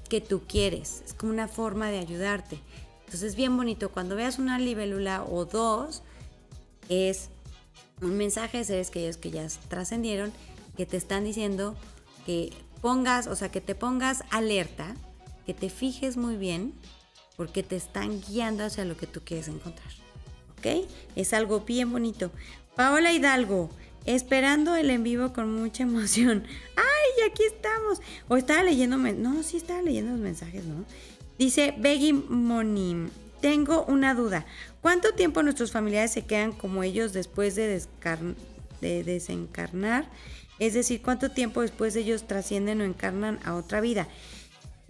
[0.08, 1.02] que tú quieres.
[1.06, 2.58] Es como una forma de ayudarte.
[3.00, 3.90] Entonces es bien bonito.
[3.90, 6.02] Cuando veas una libélula o dos,
[6.88, 7.30] es
[8.02, 10.32] un mensaje de seres que ellos que ya trascendieron,
[10.76, 11.76] que te están diciendo
[12.26, 14.94] que pongas, o sea, que te pongas alerta,
[15.46, 16.74] que te fijes muy bien,
[17.36, 19.90] porque te están guiando hacia lo que tú quieres encontrar.
[20.60, 20.86] ¿Ok?
[21.16, 22.30] Es algo bien bonito.
[22.76, 23.70] Paola Hidalgo,
[24.04, 26.44] esperando el en vivo con mucha emoción.
[26.76, 28.00] ¡Ay, aquí estamos!
[28.28, 30.84] O estaba leyendo, no, sí estaba leyendo los mensajes, ¿no?
[31.38, 33.08] Dice Beggy Monim,
[33.40, 34.44] tengo una duda.
[34.82, 37.82] ¿Cuánto tiempo nuestros familiares se quedan como ellos después de,
[38.82, 40.10] de desencarnar?
[40.58, 44.06] Es decir, ¿cuánto tiempo después ellos trascienden o encarnan a otra vida?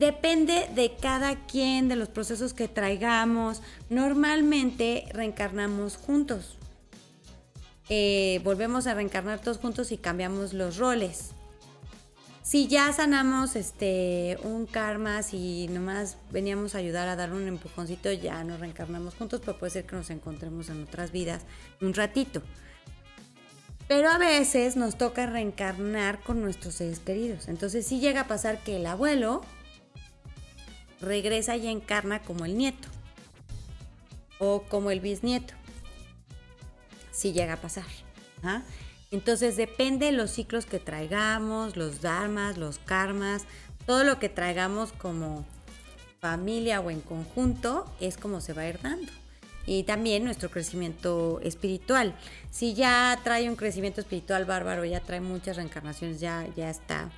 [0.01, 3.61] Depende de cada quien, de los procesos que traigamos.
[3.91, 6.57] Normalmente reencarnamos juntos.
[7.91, 11.33] Eh, volvemos a reencarnar todos juntos y cambiamos los roles.
[12.41, 18.11] Si ya sanamos este un karma, si nomás veníamos a ayudar a dar un empujoncito,
[18.11, 21.43] ya nos reencarnamos juntos, pero puede ser que nos encontremos en otras vidas
[21.83, 22.41] un ratito.
[23.87, 27.49] Pero a veces nos toca reencarnar con nuestros seres queridos.
[27.49, 29.43] Entonces sí llega a pasar que el abuelo
[31.01, 32.89] regresa y encarna como el nieto
[34.39, 35.55] o como el bisnieto
[37.13, 37.85] si llega a pasar.
[38.43, 38.63] ¿ah?
[39.11, 43.45] Entonces depende de los ciclos que traigamos, los dharmas, los karmas,
[43.87, 45.45] todo lo que traigamos como
[46.21, 49.13] familia o en conjunto es como se va a ir dando.
[49.67, 52.15] Y también nuestro crecimiento espiritual.
[52.51, 57.11] Si ya trae un crecimiento espiritual bárbaro, ya trae muchas reencarnaciones, ya, ya está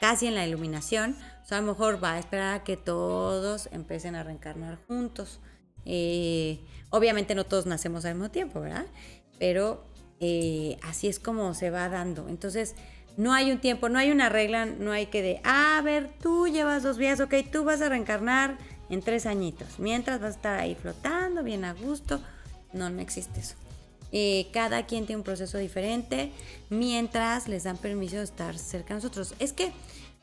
[0.00, 3.68] casi en la iluminación, o sea, a lo mejor va a esperar a que todos
[3.72, 5.40] empiecen a reencarnar juntos.
[5.84, 6.60] Eh,
[6.90, 8.86] obviamente no todos nacemos al mismo tiempo, ¿verdad?
[9.40, 9.82] pero
[10.20, 12.28] eh, así es como se va dando.
[12.28, 12.76] Entonces,
[13.16, 16.46] no hay un tiempo, no hay una regla, no hay que de, a ver, tú
[16.46, 18.58] llevas dos vidas, ok, tú vas a reencarnar
[18.90, 22.20] en tres añitos, mientras vas a estar ahí flotando, bien a gusto.
[22.72, 23.56] No, no existe eso.
[24.12, 26.32] Eh, cada quien tiene un proceso diferente
[26.68, 29.34] mientras les dan permiso de estar cerca de nosotros.
[29.38, 29.72] Es que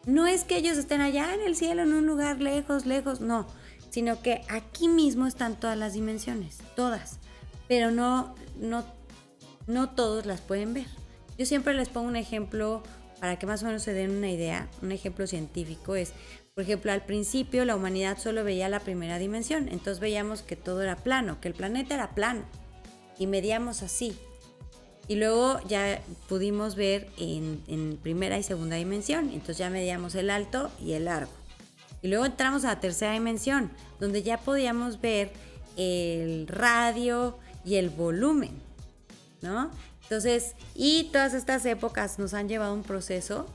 [0.06, 3.48] no es que ellos estén allá en el cielo, en un lugar lejos, lejos, no,
[3.90, 7.20] sino que aquí mismo están todas las dimensiones, todas,
[7.68, 8.86] pero no, no
[9.68, 10.88] no todos las pueden ver.
[11.38, 12.82] Yo siempre les pongo un ejemplo
[13.20, 16.14] para que más o menos se den una idea, un ejemplo científico es,
[16.56, 20.82] por ejemplo, al principio la humanidad solo veía la primera dimensión, entonces veíamos que todo
[20.82, 22.44] era plano, que el planeta era plano
[23.20, 24.18] y medíamos así.
[25.08, 30.30] Y luego ya pudimos ver en, en primera y segunda dimensión, entonces ya medíamos el
[30.30, 31.32] alto y el largo.
[32.02, 35.32] Y luego entramos a la tercera dimensión, donde ya podíamos ver
[35.78, 38.68] el radio y el volumen.
[39.42, 39.72] ¿no?
[40.04, 43.46] Entonces, y todas estas épocas nos han llevado un proceso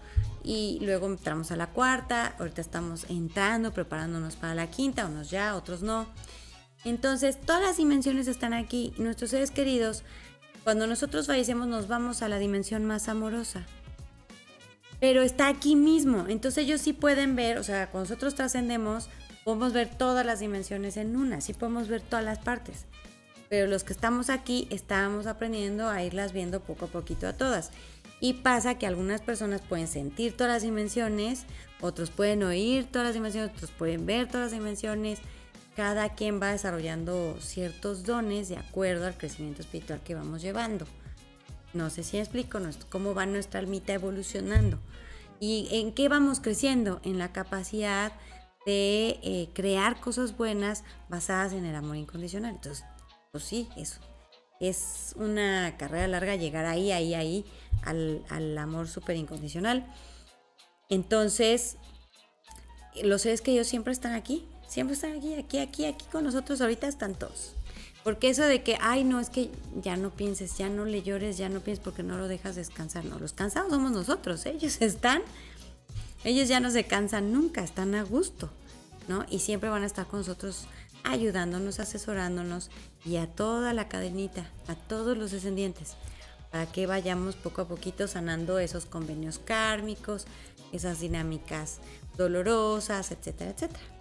[0.44, 5.56] y luego entramos a la cuarta, ahorita estamos entrando, preparándonos para la quinta, unos ya,
[5.56, 6.06] otros no.
[6.84, 8.92] Entonces, todas las dimensiones están aquí.
[8.96, 10.02] Nuestros seres queridos,
[10.64, 13.66] cuando nosotros fallecemos, nos vamos a la dimensión más amorosa.
[15.00, 16.26] Pero está aquí mismo.
[16.28, 19.08] Entonces ellos sí pueden ver, o sea, cuando nosotros trascendemos,
[19.44, 22.86] podemos ver todas las dimensiones en una, sí podemos ver todas las partes
[23.52, 27.70] pero los que estamos aquí estábamos aprendiendo a irlas viendo poco a poquito a todas.
[28.18, 31.44] Y pasa que algunas personas pueden sentir todas las dimensiones,
[31.78, 35.18] otros pueden oír todas las dimensiones, otros pueden ver todas las dimensiones.
[35.76, 40.86] Cada quien va desarrollando ciertos dones de acuerdo al crecimiento espiritual que vamos llevando.
[41.72, 42.58] No sé si explico
[42.90, 44.78] cómo va nuestra almita evolucionando.
[45.40, 47.00] ¿Y en qué vamos creciendo?
[47.04, 48.12] En la capacidad
[48.66, 52.54] de eh, crear cosas buenas basadas en el amor incondicional.
[52.54, 52.84] Entonces,
[53.32, 54.00] pues sí, eso.
[54.60, 57.44] Es una carrera larga llegar ahí, ahí, ahí,
[57.82, 59.86] al, amor súper incondicional.
[60.88, 61.78] Entonces,
[63.02, 66.62] los seres que ellos siempre están aquí, siempre están aquí, aquí, aquí, aquí con nosotros,
[66.62, 67.52] ahorita están todos.
[68.02, 69.50] Porque eso de que, ay, no, es que
[69.82, 73.04] ya no pienses, ya no le llores, ya no pienses porque no lo dejas descansar.
[73.04, 75.20] No, los cansados somos nosotros, ellos están,
[76.24, 78.48] ellos ya no se cansan nunca, están a gusto,
[79.08, 79.26] ¿no?
[79.28, 80.66] Y siempre van a estar con nosotros
[81.04, 82.70] ayudándonos, asesorándonos
[83.04, 85.96] y a toda la cadenita, a todos los descendientes,
[86.50, 90.24] para que vayamos poco a poquito sanando esos convenios kármicos,
[90.72, 91.80] esas dinámicas
[92.16, 93.91] dolorosas, etcétera, etcétera.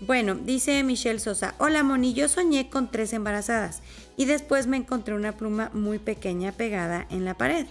[0.00, 3.82] Bueno, dice Michelle Sosa, hola Moni, yo soñé con tres embarazadas
[4.16, 7.66] y después me encontré una pluma muy pequeña pegada en la pared.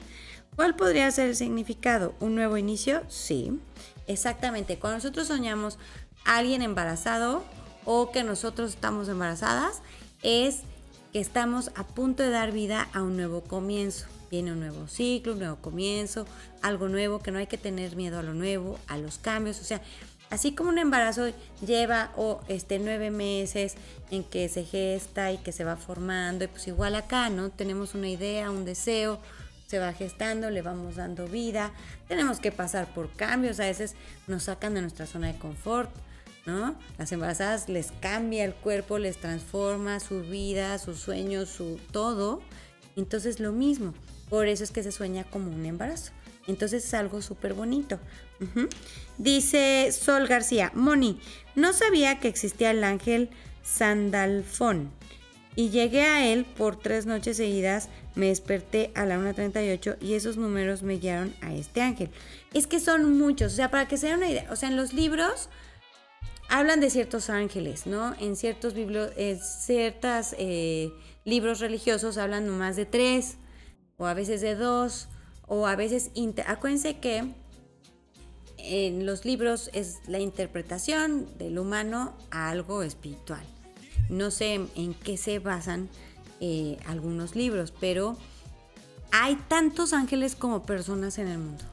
[0.55, 2.15] ¿Cuál podría ser el significado?
[2.19, 3.01] ¿Un nuevo inicio?
[3.07, 3.59] Sí,
[4.07, 4.77] exactamente.
[4.77, 5.79] Cuando nosotros soñamos
[6.25, 7.43] a alguien embarazado
[7.85, 9.81] o que nosotros estamos embarazadas,
[10.21, 10.61] es
[11.13, 14.05] que estamos a punto de dar vida a un nuevo comienzo.
[14.29, 16.25] Viene un nuevo ciclo, un nuevo comienzo,
[16.61, 19.61] algo nuevo, que no hay que tener miedo a lo nuevo, a los cambios.
[19.61, 19.81] O sea,
[20.29, 21.29] así como un embarazo
[21.65, 23.75] lleva o este nueve meses
[24.11, 27.49] en que se gesta y que se va formando, y pues igual acá, ¿no?
[27.49, 29.19] Tenemos una idea, un deseo,
[29.67, 31.71] se va gestando, le vamos dando vida,
[32.07, 33.95] tenemos que pasar por cambios, a veces
[34.27, 35.89] nos sacan de nuestra zona de confort,
[36.45, 36.75] ¿no?
[36.97, 42.41] Las embarazadas les cambia el cuerpo, les transforma su vida, sus sueños, su todo.
[42.95, 43.93] Entonces lo mismo,
[44.29, 46.13] por eso es que se sueña como un embarazo.
[46.47, 47.99] Entonces es algo súper bonito.
[49.17, 51.19] Dice Sol García, Moni,
[51.55, 53.29] no sabía que existía el ángel
[53.63, 54.91] Sandalfón
[55.57, 60.37] y llegué a él por tres noches seguidas, me desperté a la 1.38 y esos
[60.37, 62.11] números me guiaron a este ángel.
[62.53, 64.77] Es que son muchos, o sea, para que se den una idea, o sea, en
[64.77, 65.49] los libros
[66.47, 68.15] hablan de ciertos ángeles, ¿no?
[68.19, 70.35] En ciertos eh, ciertas,
[71.25, 73.37] libros religiosos hablan más de tres,
[73.97, 75.09] o a veces de dos,
[75.47, 76.11] o a veces...
[76.45, 77.33] Acuérdense que
[78.57, 83.43] en los libros es la interpretación del humano a algo espiritual.
[84.09, 85.89] No sé en qué se basan
[86.39, 88.17] eh, algunos libros, pero
[89.11, 91.63] hay tantos ángeles como personas en el mundo.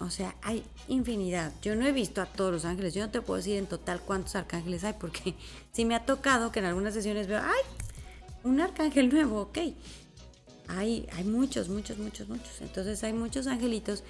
[0.00, 1.52] O sea, hay infinidad.
[1.60, 2.94] Yo no he visto a todos los ángeles.
[2.94, 5.34] Yo no te puedo decir en total cuántos arcángeles hay, porque
[5.72, 7.62] si me ha tocado que en algunas sesiones veo, ay,
[8.42, 9.58] un arcángel nuevo, ok.
[10.70, 12.60] Hay, hay muchos, muchos, muchos, muchos.
[12.60, 14.02] Entonces hay muchos angelitos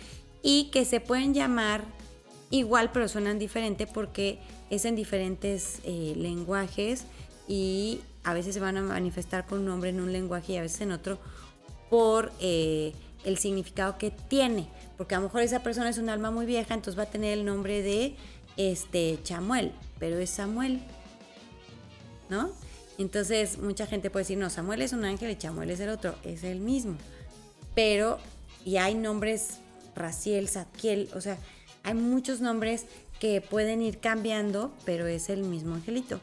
[0.43, 1.85] y que se pueden llamar
[2.51, 4.39] igual, pero suenan diferente porque
[4.71, 7.05] es en diferentes eh, lenguajes
[7.49, 10.63] y a veces se van a manifestar con un nombre en un lenguaje y a
[10.63, 11.19] veces en otro
[11.89, 12.93] por eh,
[13.25, 14.69] el significado que tiene
[15.01, 17.39] porque a lo mejor esa persona es un alma muy vieja, entonces va a tener
[17.39, 18.17] el nombre de
[18.59, 20.83] este Chamuel, pero es Samuel,
[22.29, 22.51] ¿no?
[23.01, 26.15] Entonces mucha gente puede decir, no, Samuel es un ángel y Chamuel es el otro,
[26.23, 26.99] es el mismo.
[27.75, 28.19] Pero,
[28.63, 29.61] y hay nombres,
[29.97, 31.39] Raciel, Zadkiel, o sea,
[31.83, 32.85] hay muchos nombres
[33.19, 36.21] que pueden ir cambiando, pero es el mismo angelito.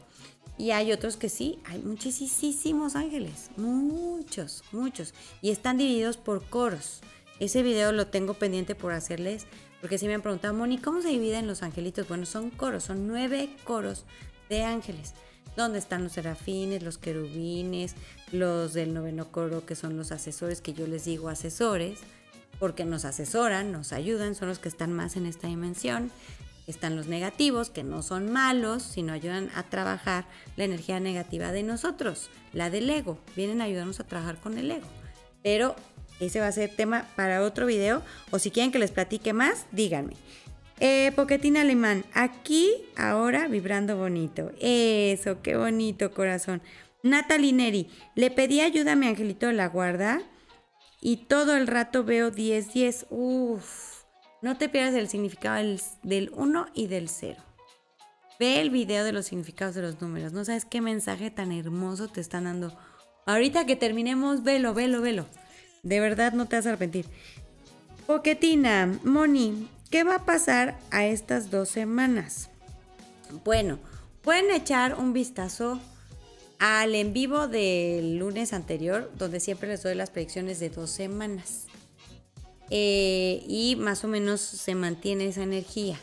[0.56, 5.14] Y hay otros que sí, hay muchísimos ángeles, muchos, muchos.
[5.42, 7.00] Y están divididos por coros.
[7.40, 9.46] Ese video lo tengo pendiente por hacerles,
[9.80, 12.06] porque si me han preguntado, Moni, ¿cómo se dividen los angelitos?
[12.06, 14.04] Bueno, son coros, son nueve coros
[14.48, 15.14] de ángeles,
[15.58, 17.94] donde están los serafines, los querubines,
[18.32, 21.98] los del noveno coro, que son los asesores, que yo les digo asesores,
[22.58, 26.10] porque nos asesoran, nos ayudan, son los que están más en esta dimensión.
[26.66, 31.62] Están los negativos, que no son malos, sino ayudan a trabajar la energía negativa de
[31.62, 33.18] nosotros, la del ego.
[33.36, 34.86] Vienen a ayudarnos a trabajar con el ego.
[35.42, 35.74] Pero
[36.20, 38.02] ese va a ser tema para otro video.
[38.30, 40.14] O si quieren que les platique más, díganme.
[40.80, 41.12] Eh,
[41.56, 44.52] Alemán, aquí, ahora, vibrando bonito.
[44.60, 46.62] Eso, qué bonito corazón.
[47.02, 50.20] Natalie Neri, le pedí ayuda a mi angelito de la guarda
[51.00, 53.06] y todo el rato veo 10, 10.
[53.10, 54.04] Uf,
[54.42, 55.64] no te pierdas el significado
[56.02, 57.42] del 1 y del 0.
[58.38, 60.32] Ve el video de los significados de los números.
[60.32, 62.76] No sabes qué mensaje tan hermoso te están dando.
[63.26, 65.26] Ahorita que terminemos, velo, velo, velo.
[65.82, 67.06] De verdad no te vas a arrepentir.
[68.06, 72.50] Poquetina, Moni, ¿qué va a pasar a estas dos semanas?
[73.44, 73.78] Bueno,
[74.22, 75.80] pueden echar un vistazo
[76.58, 81.66] al en vivo del lunes anterior, donde siempre les doy las predicciones de dos semanas.
[82.70, 85.98] Eh, y más o menos se mantiene esa energía.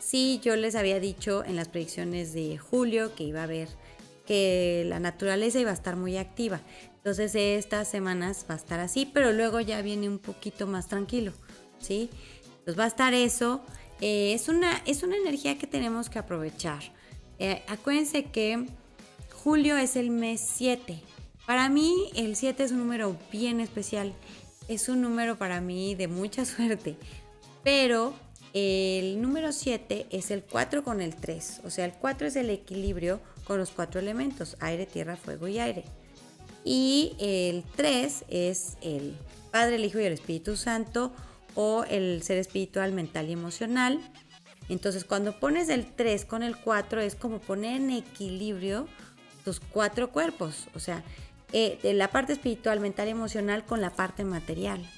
[0.00, 3.68] Sí, yo les había dicho en las predicciones de julio que iba a haber
[4.26, 6.60] que la naturaleza iba a estar muy activa.
[6.96, 11.32] Entonces estas semanas va a estar así, pero luego ya viene un poquito más tranquilo,
[11.78, 12.10] ¿sí?
[12.68, 13.62] Entonces va a estar eso.
[14.02, 16.82] Eh, es, una, es una energía que tenemos que aprovechar.
[17.38, 18.66] Eh, acuérdense que
[19.32, 21.00] julio es el mes 7.
[21.46, 24.12] Para mí el 7 es un número bien especial
[24.68, 26.96] es un número para mí de mucha suerte,
[27.64, 28.14] pero
[28.52, 32.50] el número 7 es el 4 con el 3, o sea, el 4 es el
[32.50, 35.84] equilibrio con los cuatro elementos, aire, tierra, fuego y aire.
[36.64, 39.16] Y el 3 es el
[39.50, 41.12] Padre, el Hijo y el Espíritu Santo
[41.60, 43.98] o el ser espiritual, mental y emocional.
[44.68, 48.86] Entonces, cuando pones el 3 con el 4 es como poner en equilibrio
[49.44, 51.02] tus cuatro cuerpos, o sea,
[51.52, 54.88] eh, de la parte espiritual, mental y emocional con la parte material.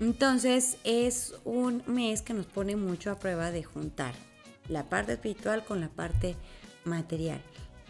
[0.00, 4.12] Entonces, es un mes que nos pone mucho a prueba de juntar
[4.68, 6.36] la parte espiritual con la parte
[6.84, 7.40] material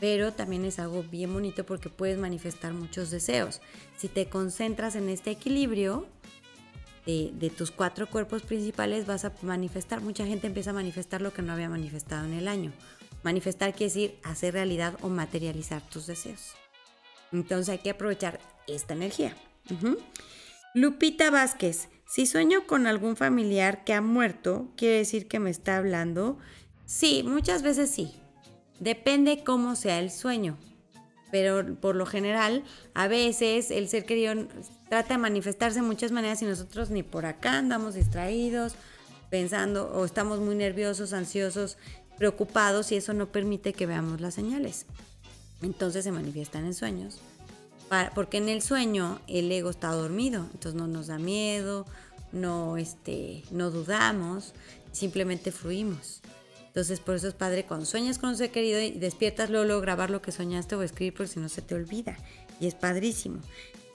[0.00, 3.60] pero también es algo bien bonito porque puedes manifestar muchos deseos.
[3.96, 6.06] Si te concentras en este equilibrio
[7.08, 10.02] de, tus cuatro cuerpos principales, vas a manifestar.
[10.02, 12.72] Mucha gente empieza a manifestar lo que no había manifestado en el año.
[13.22, 16.52] Manifestar quiere decir hacer realidad o materializar tus deseos.
[17.32, 19.34] Entonces hay que aprovechar esta energía.
[20.74, 25.78] Lupita Vázquez, si sueño con algún familiar que ha muerto, ¿quiere decir que me está
[25.78, 26.38] hablando?
[26.84, 28.14] Sí, muchas veces sí.
[28.80, 30.58] Depende cómo sea el sueño,
[31.30, 32.64] pero por lo general,
[32.94, 34.46] a veces el ser querido
[34.88, 38.74] trata de manifestarse de muchas maneras y nosotros ni por acá andamos distraídos,
[39.30, 41.76] pensando o estamos muy nerviosos, ansiosos,
[42.16, 44.86] preocupados y eso no permite que veamos las señales.
[45.62, 47.20] Entonces se manifiestan en sueños.
[48.14, 51.86] Porque en el sueño el ego está dormido, entonces no nos da miedo,
[52.32, 54.52] no, este, no dudamos,
[54.92, 56.20] simplemente fluimos.
[56.78, 60.10] Entonces, por eso es padre cuando sueñas con un ser querido y despiertas luego, grabar
[60.10, 62.16] lo que soñaste o escribir porque si no se te olvida.
[62.60, 63.40] Y es padrísimo.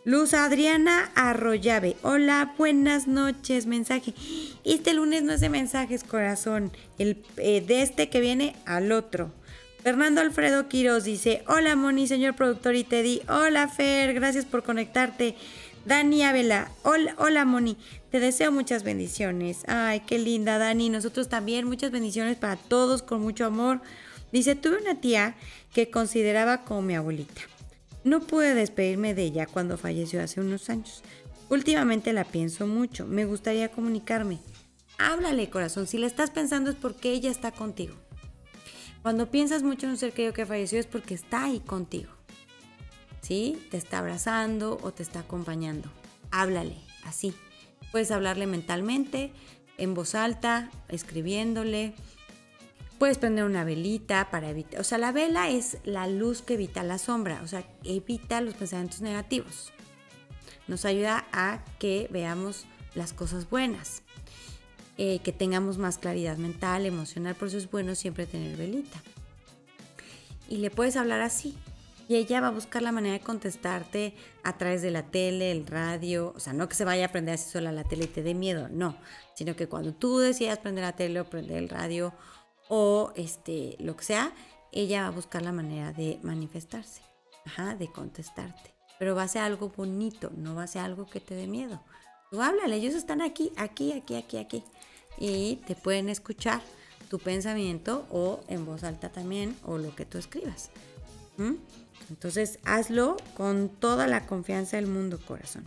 [0.03, 1.95] Luz Adriana Arroyave.
[2.01, 3.67] Hola, buenas noches.
[3.67, 4.13] Mensaje.
[4.65, 6.73] Este lunes no es de mensajes, corazón.
[6.97, 9.31] El, eh, de este que viene al otro.
[9.81, 13.21] Fernando Alfredo Quiroz dice: Hola, Moni, señor productor y Teddy.
[13.29, 14.13] Hola, Fer.
[14.13, 15.35] Gracias por conectarte.
[15.85, 17.75] Dani Abela, hola, hola Moni,
[18.09, 19.63] te deseo muchas bendiciones.
[19.67, 23.81] Ay, qué linda Dani, nosotros también muchas bendiciones para todos con mucho amor.
[24.31, 25.35] Dice, tuve una tía
[25.73, 27.41] que consideraba como mi abuelita.
[28.05, 31.03] No pude despedirme de ella cuando falleció hace unos años.
[31.49, 34.39] Últimamente la pienso mucho, me gustaría comunicarme.
[34.97, 37.95] Háblale corazón, si la estás pensando es porque ella está contigo.
[39.01, 42.09] Cuando piensas mucho en un ser querido que falleció es porque está ahí contigo.
[43.23, 43.65] ¿Sí?
[43.71, 45.89] Te está abrazando o te está acompañando.
[46.29, 47.33] Háblale, así.
[47.91, 49.31] Puedes hablarle mentalmente,
[49.77, 51.93] en voz alta, escribiéndole.
[52.99, 56.83] Puedes prender una velita para evitar, o sea, la vela es la luz que evita
[56.83, 59.73] la sombra, o sea, evita los pensamientos negativos.
[60.67, 62.65] Nos ayuda a que veamos
[62.95, 64.03] las cosas buenas,
[64.97, 69.01] eh, que tengamos más claridad mental, emocional, por eso es bueno siempre tener velita.
[70.47, 71.57] Y le puedes hablar así,
[72.07, 75.65] y ella va a buscar la manera de contestarte a través de la tele, el
[75.65, 78.23] radio, o sea, no que se vaya a aprender así sola la tele y te
[78.23, 78.97] dé miedo, no,
[79.35, 82.13] sino que cuando tú decidas prender la tele o prender el radio
[82.67, 84.33] o este, lo que sea,
[84.71, 87.01] ella va a buscar la manera de manifestarse,
[87.45, 88.73] ajá, de contestarte.
[88.99, 91.83] Pero va a ser algo bonito, no va a ser algo que te dé miedo.
[92.31, 94.63] Tú háblale, ellos están aquí, aquí, aquí, aquí, aquí.
[95.19, 96.61] Y te pueden escuchar
[97.09, 100.71] tu pensamiento o en voz alta también o lo que tú escribas.
[102.09, 105.63] Entonces hazlo con toda la confianza del mundo, corazón.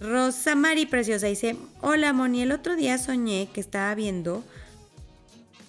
[0.00, 4.42] Rosa Mari Preciosa dice, hola Moni, el otro día soñé que estaba viendo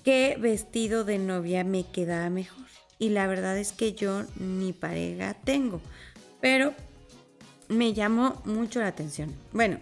[0.03, 2.65] qué vestido de novia me quedaba mejor.
[2.99, 5.81] Y la verdad es que yo ni pareja tengo,
[6.41, 6.73] pero
[7.67, 9.33] me llamó mucho la atención.
[9.51, 9.79] Bueno,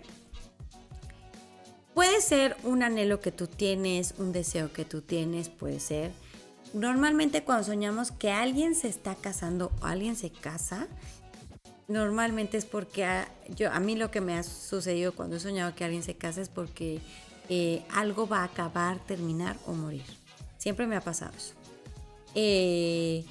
[1.94, 6.12] puede ser un anhelo que tú tienes, un deseo que tú tienes, puede ser
[6.74, 10.88] Normalmente cuando soñamos que alguien se está casando o alguien se casa,
[11.88, 15.76] normalmente es porque a, yo, a mí lo que me ha sucedido cuando he soñado
[15.76, 17.02] que alguien se casa es porque
[17.50, 20.06] eh, algo va a acabar, terminar o morir.
[20.58, 21.54] Siempre me ha pasado eso.
[22.36, 23.26] Eh,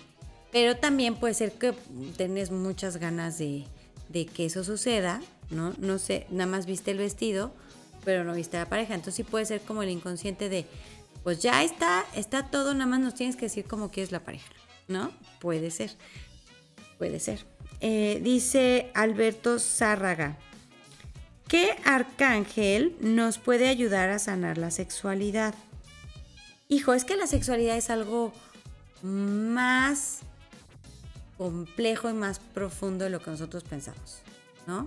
[0.53, 1.73] pero también puede ser que
[2.19, 3.65] tenés muchas ganas de,
[4.11, 5.73] de, que eso suceda, ¿no?
[5.79, 7.53] No sé, nada más viste el vestido,
[8.05, 8.95] pero no viste la pareja.
[8.95, 10.67] Entonces sí puede ser como el inconsciente de,
[11.23, 14.53] pues ya está, está todo, nada más nos tienes que decir cómo quieres la pareja,
[14.89, 15.13] ¿no?
[15.41, 15.97] Puede ser,
[16.99, 17.47] puede ser.
[17.81, 20.39] Eh, dice Alberto Zárraga,
[21.49, 25.55] ¿qué arcángel nos puede ayudar a sanar la sexualidad?
[26.69, 28.33] Hijo, es que la sexualidad es algo
[29.03, 30.21] más
[31.37, 34.21] complejo y más profundo de lo que nosotros pensamos,
[34.67, 34.87] ¿no?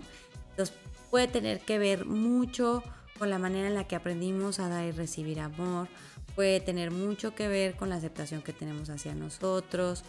[0.51, 0.75] Entonces
[1.09, 2.83] puede tener que ver mucho
[3.17, 5.87] con la manera en la que aprendimos a dar y recibir amor,
[6.35, 10.03] puede tener mucho que ver con la aceptación que tenemos hacia nosotros,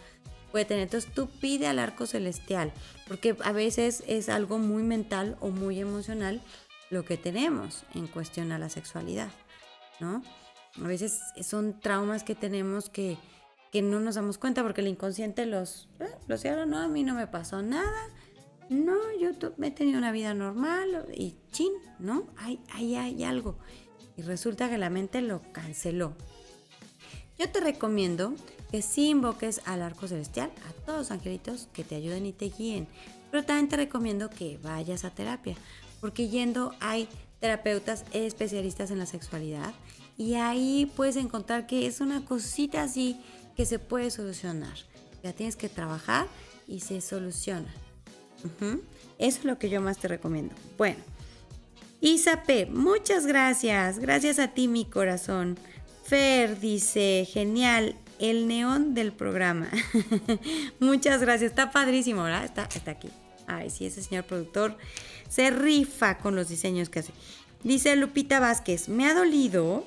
[0.53, 2.73] puede tener, entonces tú pide al arco celestial,
[3.09, 6.41] porque a veces es algo muy mental o muy emocional
[6.91, 9.31] lo que tenemos en cuestión a la sexualidad,
[10.01, 10.23] ¿no?
[10.83, 13.19] A veces son traumas que tenemos que,
[13.73, 17.03] que no nos damos cuenta porque el inconsciente los, eh, los cierra, no, a mí
[17.03, 18.09] no me pasó nada,
[18.69, 19.31] no, yo
[19.63, 22.29] he tenido una vida normal y chin, ¿no?
[22.37, 23.59] Ahí, ahí hay algo.
[24.17, 26.15] Y resulta que la mente lo canceló.
[27.39, 28.35] Yo te recomiendo
[28.71, 32.47] que sí invoques al arco celestial, a todos los angelitos que te ayuden y te
[32.47, 32.87] guíen.
[33.31, 35.57] Pero también te recomiendo que vayas a terapia,
[36.01, 37.09] porque yendo hay
[37.41, 39.75] terapeutas especialistas en la sexualidad
[40.17, 43.21] y ahí puedes encontrar que es una cosita así
[43.57, 44.75] que se puede solucionar.
[45.23, 46.27] Ya tienes que trabajar
[46.69, 47.73] y se soluciona.
[49.19, 50.55] Eso es lo que yo más te recomiendo.
[50.77, 50.99] Bueno,
[52.05, 53.99] Isa P, muchas gracias.
[53.99, 55.57] Gracias a ti, mi corazón.
[56.05, 59.71] Fer dice, genial, el neón del programa.
[60.81, 61.53] muchas gracias.
[61.53, 62.45] Está padrísimo, ¿verdad?
[62.45, 63.09] Está, está aquí.
[63.47, 64.77] Ay, sí, ese señor productor
[65.31, 67.15] se rifa con los diseños que hace.
[67.63, 69.87] Dice Lupita Vázquez, me ha dolido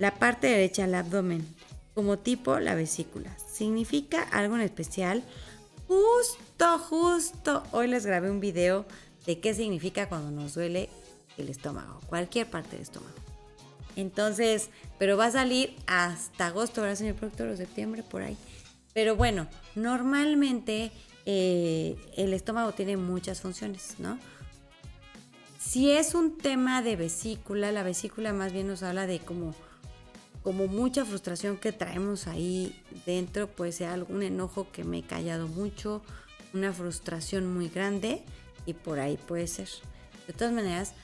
[0.00, 1.46] la parte derecha del abdomen,
[1.94, 3.38] como tipo la vesícula.
[3.38, 5.22] ¿Significa algo en especial?
[5.86, 7.62] Justo, justo.
[7.70, 8.84] Hoy les grabé un video
[9.26, 10.90] de qué significa cuando nos duele
[11.38, 13.14] el estómago, cualquier parte del estómago.
[13.96, 17.48] Entonces, pero va a salir hasta agosto, ¿verdad, señor productor?
[17.48, 18.36] O septiembre, por ahí.
[18.94, 20.92] Pero bueno, normalmente
[21.26, 24.18] eh, el estómago tiene muchas funciones, ¿no?
[25.58, 29.54] Si es un tema de vesícula, la vesícula más bien nos habla de como,
[30.42, 35.48] como mucha frustración que traemos ahí dentro, puede ser algún enojo que me he callado
[35.48, 36.02] mucho,
[36.52, 38.22] una frustración muy grande
[38.66, 39.68] y por ahí puede ser.
[40.26, 40.94] De todas maneras,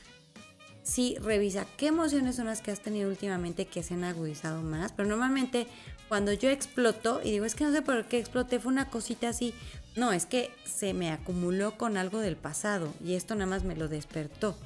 [0.88, 4.92] sí revisa qué emociones son las que has tenido últimamente que se han agudizado más,
[4.92, 5.66] pero normalmente
[6.08, 9.28] cuando yo exploto y digo, es que no sé por qué exploté, fue una cosita
[9.28, 9.52] así,
[9.96, 13.76] no, es que se me acumuló con algo del pasado y esto nada más me
[13.76, 14.56] lo despertó.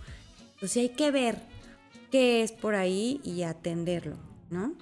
[0.54, 1.38] Entonces hay que ver
[2.12, 4.16] qué es por ahí y atenderlo,
[4.50, 4.74] ¿no?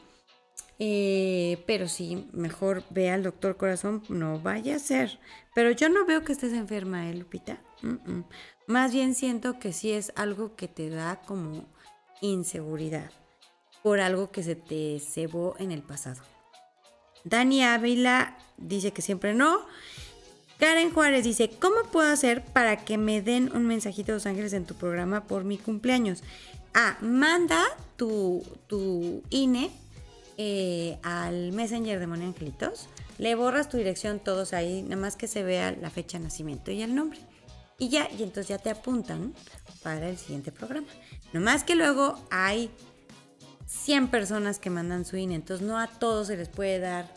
[0.83, 5.21] Eh, pero sí, mejor ve al doctor corazón, no vaya a ser.
[5.55, 7.61] Pero yo no veo que estés enferma, ¿eh, Lupita?
[8.67, 11.67] Más bien siento que sí es algo que te da como
[12.23, 13.11] inseguridad
[13.83, 16.23] por algo que se te cebó en el pasado.
[17.25, 19.61] Dani Ávila dice que siempre no.
[20.59, 24.55] Karen Juárez dice, ¿cómo puedo hacer para que me den un mensajito de Los Ángeles
[24.55, 26.23] en tu programa por mi cumpleaños?
[26.73, 27.63] Ah, manda
[27.97, 29.71] tu, tu INE
[30.43, 32.89] eh, al Messenger de Moni Angelitos,
[33.19, 36.71] le borras tu dirección todos ahí, nada más que se vea la fecha de nacimiento
[36.71, 37.19] y el nombre.
[37.79, 39.35] Y ya, y entonces ya te apuntan
[39.83, 40.87] para el siguiente programa.
[41.35, 42.71] Nomás que luego hay
[43.67, 47.13] 100 personas que mandan su INE, entonces no a todos se les puede dar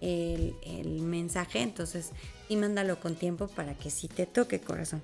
[0.00, 0.56] el,
[1.02, 2.10] mensaje, entonces
[2.48, 5.02] sí mándalo con tiempo para que sí te toque corazón.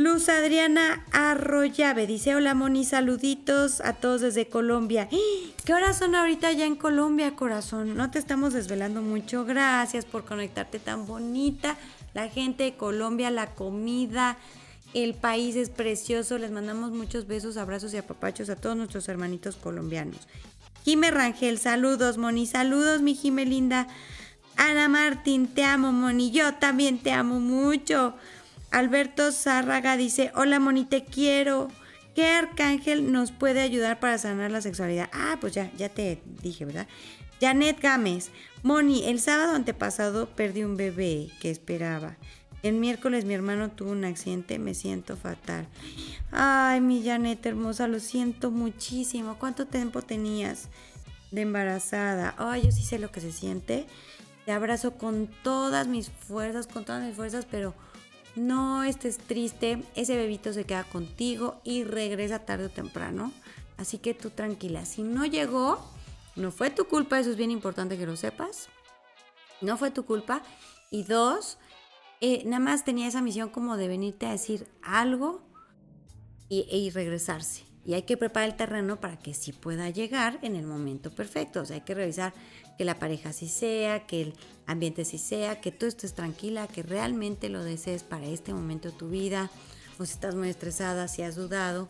[0.00, 5.10] Luz Adriana Arroyave dice, hola Moni, saluditos a todos desde Colombia.
[5.12, 5.16] ¡Ah!
[5.66, 7.98] ¿Qué horas son ahorita ya en Colombia, corazón?
[7.98, 9.44] No te estamos desvelando mucho.
[9.44, 11.76] Gracias por conectarte tan bonita.
[12.14, 14.38] La gente de Colombia, la comida,
[14.94, 16.38] el país es precioso.
[16.38, 20.16] Les mandamos muchos besos, abrazos y apapachos a todos nuestros hermanitos colombianos.
[20.82, 22.46] Jime Rangel, saludos, Moni.
[22.46, 23.86] Saludos, mi Jime linda.
[24.56, 26.30] Ana Martín, te amo, Moni.
[26.30, 28.14] Yo también te amo mucho.
[28.70, 31.68] Alberto Zárraga dice: Hola, Moni, te quiero.
[32.14, 35.08] ¿Qué arcángel nos puede ayudar para sanar la sexualidad?
[35.12, 36.88] Ah, pues ya, ya te dije, ¿verdad?
[37.40, 38.30] Janet Gámez,
[38.62, 42.16] Moni, el sábado antepasado perdí un bebé que esperaba.
[42.62, 45.66] El miércoles mi hermano tuvo un accidente, me siento fatal.
[46.30, 49.38] Ay, mi Janet hermosa, lo siento muchísimo.
[49.38, 50.68] ¿Cuánto tiempo tenías
[51.30, 52.34] de embarazada?
[52.36, 53.86] Ay, yo sí sé lo que se siente.
[54.44, 57.74] Te abrazo con todas mis fuerzas, con todas mis fuerzas, pero
[58.36, 59.82] no estés triste.
[59.94, 63.32] Ese bebito se queda contigo y regresa tarde o temprano.
[63.76, 64.84] Así que tú tranquila.
[64.84, 65.84] Si no llegó,
[66.36, 68.68] no fue tu culpa, eso es bien importante que lo sepas.
[69.60, 70.42] No fue tu culpa.
[70.90, 71.58] Y dos,
[72.20, 75.40] eh, nada más tenía esa misión como de venirte a decir algo
[76.48, 77.64] y, y, regresarse.
[77.90, 81.62] Y hay que preparar el terreno para que sí pueda llegar en el momento perfecto.
[81.62, 82.32] O sea, hay que revisar
[82.78, 84.34] que la pareja sí sea, que el
[84.68, 88.96] ambiente sí sea, que tú estés tranquila, que realmente lo desees para este momento de
[88.96, 89.50] tu vida.
[89.98, 91.88] O si estás muy estresada, si has dudado.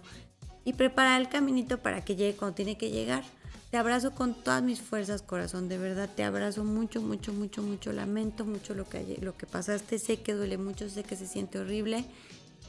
[0.64, 3.22] Y preparar el caminito para que llegue cuando tiene que llegar.
[3.70, 7.92] Te abrazo con todas mis fuerzas, corazón, de verdad te abrazo mucho, mucho, mucho, mucho.
[7.92, 11.58] Lamento mucho lo que, lo que pasaste, sé que duele mucho, sé que se siente
[11.58, 12.06] horrible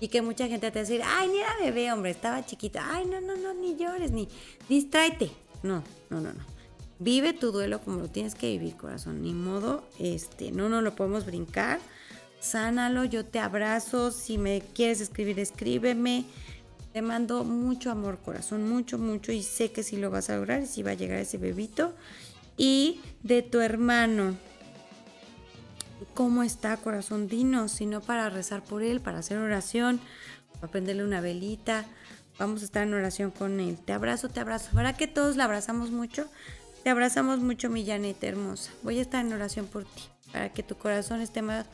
[0.01, 2.83] y que mucha gente te va a decir, ay, ni era bebé, hombre, estaba chiquita.
[2.91, 4.27] Ay, no, no, no, ni llores, ni
[4.67, 5.29] distráete.
[5.61, 6.43] No, no, no, no.
[6.97, 9.21] Vive tu duelo como lo tienes que vivir, corazón.
[9.21, 11.79] Ni modo, este, no nos lo podemos brincar.
[12.39, 14.09] Sánalo, yo te abrazo.
[14.09, 16.25] Si me quieres escribir, escríbeme.
[16.93, 19.31] Te mando mucho amor, corazón, mucho, mucho.
[19.31, 21.93] Y sé que si lo vas a lograr y si va a llegar ese bebito.
[22.57, 24.35] Y de tu hermano.
[26.13, 27.29] ¿Cómo está, corazón?
[27.29, 30.01] Dinos, si no para rezar por él, para hacer oración,
[30.55, 31.85] para prenderle una velita.
[32.37, 33.77] Vamos a estar en oración con él.
[33.77, 34.69] Te abrazo, te abrazo.
[34.73, 36.27] ¿Verdad que todos la abrazamos mucho?
[36.83, 38.71] Te abrazamos mucho, mi Janet hermosa.
[38.83, 40.03] Voy a estar en oración por ti,
[40.33, 41.67] para que tu corazón esté más,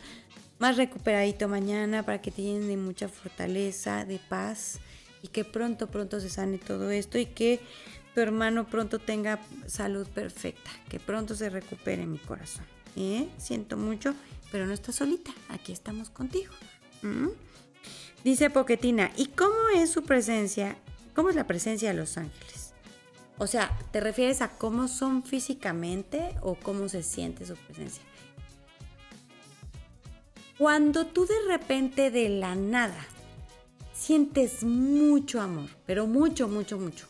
[0.59, 4.79] más recuperadito mañana, para que te de mucha fortaleza, de paz
[5.23, 7.59] y que pronto, pronto se sane todo esto y que
[8.13, 12.76] tu hermano pronto tenga salud perfecta, que pronto se recupere mi corazón.
[12.97, 13.29] ¿Eh?
[13.37, 14.15] Siento mucho,
[14.51, 16.51] pero no estás solita, aquí estamos contigo.
[17.03, 17.27] ¿Mm?
[18.23, 20.75] Dice Poquetina, ¿y cómo es su presencia?
[21.13, 22.73] ¿Cómo es la presencia de los ángeles?
[23.37, 28.01] O sea, ¿te refieres a cómo son físicamente o cómo se siente su presencia?
[30.57, 33.05] Cuando tú de repente de la nada
[33.93, 37.07] sientes mucho amor, pero mucho, mucho, mucho.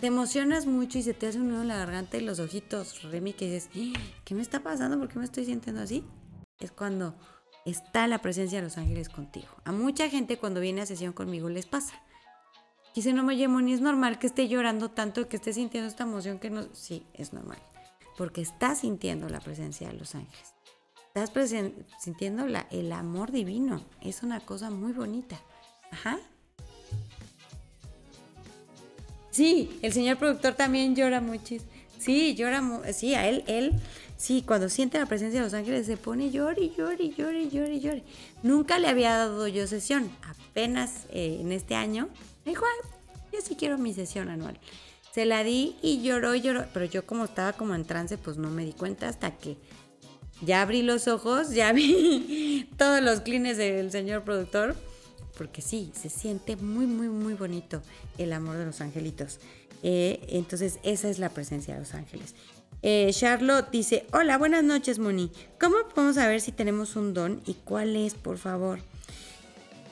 [0.00, 3.02] Te emocionas mucho y se te hace un nudo en la garganta y los ojitos,
[3.02, 4.00] Remy, que dices, ¡Ah!
[4.24, 4.98] ¿qué me está pasando?
[4.98, 6.04] ¿Por qué me estoy sintiendo así?
[6.58, 7.14] Es cuando
[7.66, 9.48] está la presencia de los ángeles contigo.
[9.64, 12.00] A mucha gente cuando viene a sesión conmigo les pasa
[12.94, 16.04] Dice, no me llamo ni es normal que esté llorando tanto, que esté sintiendo esta
[16.04, 16.64] emoción que no...
[16.72, 17.58] Sí, es normal.
[18.16, 20.54] Porque estás sintiendo la presencia de los ángeles.
[21.14, 21.30] Estás
[22.00, 23.84] sintiendo la, el amor divino.
[24.00, 25.40] Es una cosa muy bonita.
[25.92, 26.18] Ajá.
[29.30, 31.70] Sí, el señor productor también llora muchísimo.
[31.98, 32.62] Sí, llora,
[32.92, 33.72] sí, a él, él,
[34.16, 38.02] sí, cuando siente la presencia de los ángeles se pone llori, llori, llori, llori, llori.
[38.42, 42.08] Nunca le había dado yo sesión, apenas eh, en este año
[42.44, 42.64] me dijo,
[43.32, 44.58] yo sí quiero mi sesión anual.
[45.12, 48.38] Se la di y lloró y lloró, pero yo como estaba como en trance, pues
[48.38, 49.58] no me di cuenta hasta que
[50.40, 54.76] ya abrí los ojos, ya vi todos los clines del señor productor,
[55.40, 57.80] porque sí, se siente muy, muy, muy bonito
[58.18, 59.40] el amor de los angelitos.
[59.82, 62.34] Eh, entonces, esa es la presencia de los ángeles.
[62.82, 65.32] Eh, Charlotte dice, hola, buenas noches, Moni.
[65.58, 68.80] ¿Cómo podemos saber si tenemos un don y cuál es, por favor?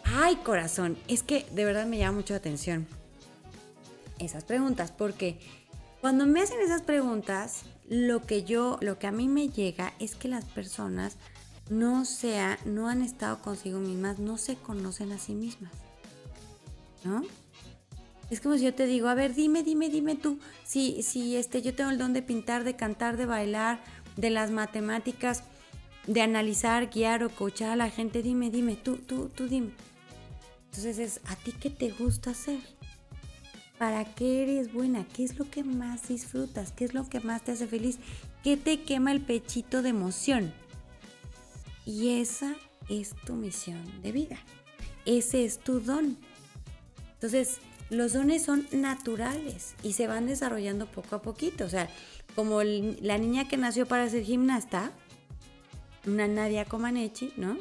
[0.05, 2.87] Ay, corazón, es que de verdad me llama mucho la atención
[4.19, 5.39] esas preguntas, porque
[6.03, 10.15] cuando me hacen esas preguntas, lo que yo, lo que a mí me llega es
[10.15, 11.17] que las personas
[11.71, 15.73] no sea, no han estado consigo mismas, no se conocen a sí mismas.
[17.05, 17.23] ¿No?
[18.31, 21.63] Es como si yo te digo, a ver, dime, dime, dime tú, si, si este,
[21.63, 23.81] yo tengo el don de pintar, de cantar, de bailar,
[24.17, 25.45] de las matemáticas,
[26.07, 29.71] de analizar, guiar o coachar a la gente, dime, dime, tú, tú, tú dime.
[30.67, 32.61] Entonces es a ti qué te gusta hacer.
[33.79, 35.07] ¿Para qué eres buena?
[35.15, 36.73] ¿Qué es lo que más disfrutas?
[36.73, 37.99] ¿Qué es lo que más te hace feliz?
[38.43, 40.53] ¿Qué te quema el pechito de emoción?
[41.89, 42.55] Y esa
[42.91, 44.37] es tu misión de vida.
[45.07, 46.19] Ese es tu don.
[47.15, 51.65] Entonces, los dones son naturales y se van desarrollando poco a poquito.
[51.65, 51.89] O sea,
[52.35, 54.93] como la niña que nació para ser gimnasta,
[56.07, 57.57] una Nadia Comaneci, ¿no?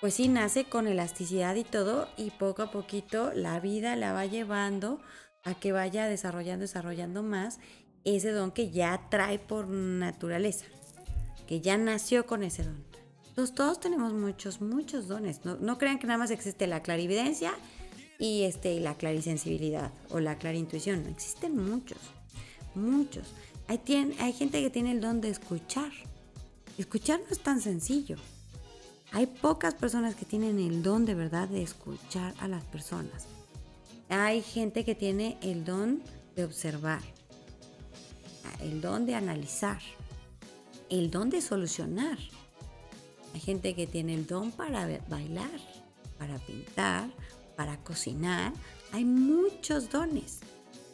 [0.00, 4.24] pues sí nace con elasticidad y todo y poco a poquito la vida la va
[4.24, 5.02] llevando
[5.44, 7.58] a que vaya desarrollando, desarrollando más
[8.04, 10.64] ese don que ya trae por naturaleza,
[11.46, 12.85] que ya nació con ese don.
[13.36, 15.44] Todos tenemos muchos, muchos dones.
[15.44, 17.52] No, crean que nada más existe la clarividencia
[18.18, 21.06] y este, la clarisensibilidad o la clarintuición.
[21.06, 21.98] Existen muchos,
[22.74, 23.28] muchos.
[23.68, 23.80] Hay,
[24.18, 25.92] hay gente que tiene el don de escuchar.
[26.78, 28.16] Escuchar no es tan sencillo.
[29.12, 33.26] Hay pocas personas que tienen el don de verdad de escuchar a las personas.
[34.08, 36.02] Hay gente que tiene el don
[36.36, 37.02] de observar,
[38.60, 39.80] el don de analizar,
[40.88, 42.18] el don de solucionar.
[43.36, 45.60] Hay gente que tiene el don para bailar,
[46.18, 47.10] para pintar,
[47.54, 48.54] para cocinar.
[48.92, 50.38] Hay muchos dones.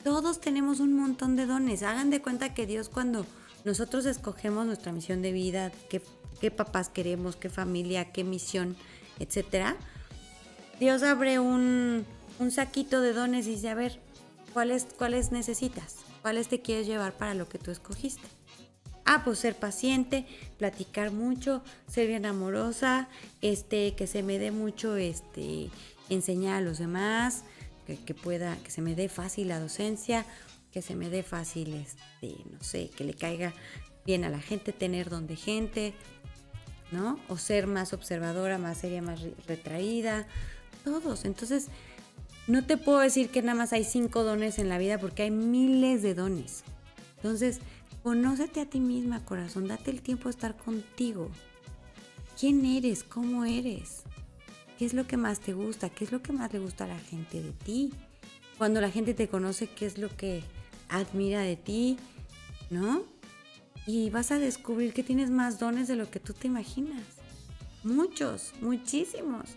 [0.03, 1.85] Todos tenemos un montón de dones.
[1.85, 3.27] Hagan de cuenta que Dios cuando
[3.65, 6.03] nosotros escogemos nuestra misión de vida, que
[6.41, 8.77] qué papás queremos, qué familia, qué misión,
[9.21, 9.77] etcétera,
[10.81, 12.05] Dios abre un,
[12.51, 14.01] saquito de dones y dice, a ver,
[14.53, 15.99] ¿cuáles, ¿cuáles necesitas?
[16.23, 18.27] ¿Cuáles te quieres llevar para lo que tú escogiste?
[19.05, 20.27] Ah, pues ser paciente,
[20.59, 23.09] platicar mucho, ser bien amorosa,
[23.41, 25.71] este, que se me dé mucho, este,
[26.09, 27.45] enseñar a los demás,
[28.07, 30.25] que, pueda, que se me dé fácil la docencia,
[30.73, 33.53] que se me dé fácil, este, no sé, que le caiga
[34.07, 35.95] bien a la gente, tener don de gente,
[36.91, 37.19] ¿no?
[37.29, 40.27] O ser más observadora, más seria, más retraída,
[40.85, 41.25] todos.
[41.25, 41.69] Entonces,
[42.47, 45.31] no te puedo decir que nada más hay cinco dones en la vida porque hay
[45.31, 46.65] miles de dones.
[47.17, 47.61] Entonces,
[48.03, 49.69] Conócete a ti misma, corazón.
[49.69, 51.31] Date el tiempo de estar contigo.
[52.39, 53.05] ¿Quién eres?
[53.05, 54.03] ¿Cómo eres?
[54.77, 55.89] ¿Qué es lo que más te gusta?
[55.89, 57.93] ¿Qué es lo que más le gusta a la gente de ti?
[58.59, 60.43] Cuando la gente te conoce, ¿qué es lo que
[60.89, 61.97] admira de ti?
[62.71, 63.05] ¿No?
[63.87, 67.03] Y vas a descubrir que tienes más dones de lo que tú te imaginas.
[67.85, 69.51] Muchos, muchísimos.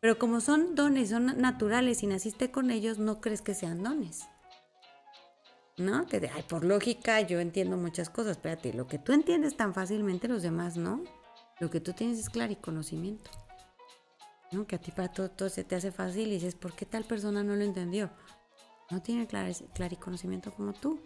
[0.00, 4.22] Pero como son dones, son naturales y naciste con ellos, no crees que sean dones.
[5.78, 6.06] ¿No?
[6.06, 8.32] Que ay, por lógica yo entiendo muchas cosas.
[8.32, 11.02] Espérate, lo que tú entiendes tan fácilmente, los demás no.
[11.60, 13.30] Lo que tú tienes es claro y conocimiento.
[14.50, 14.66] ¿No?
[14.66, 17.04] Que a ti para todo, todo se te hace fácil y dices, ¿por qué tal
[17.04, 18.10] persona no lo entendió?
[18.90, 21.00] No tiene claro y conocimiento como tú.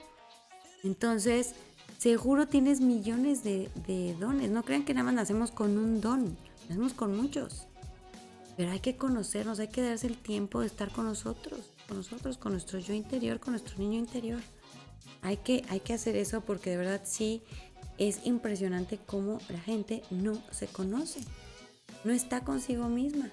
[0.82, 1.54] Entonces,
[1.98, 4.50] seguro tienes millones de, de dones.
[4.50, 6.36] No crean que nada más nacemos con un don.
[6.68, 7.68] Nacemos con muchos.
[8.56, 12.38] Pero hay que conocernos, hay que darse el tiempo de estar con nosotros, con nosotros,
[12.38, 14.40] con nuestro yo interior, con nuestro niño interior.
[15.26, 17.42] Hay que, hay que hacer eso porque de verdad sí
[17.98, 21.18] es impresionante cómo la gente no se conoce,
[22.04, 23.32] no está consigo misma,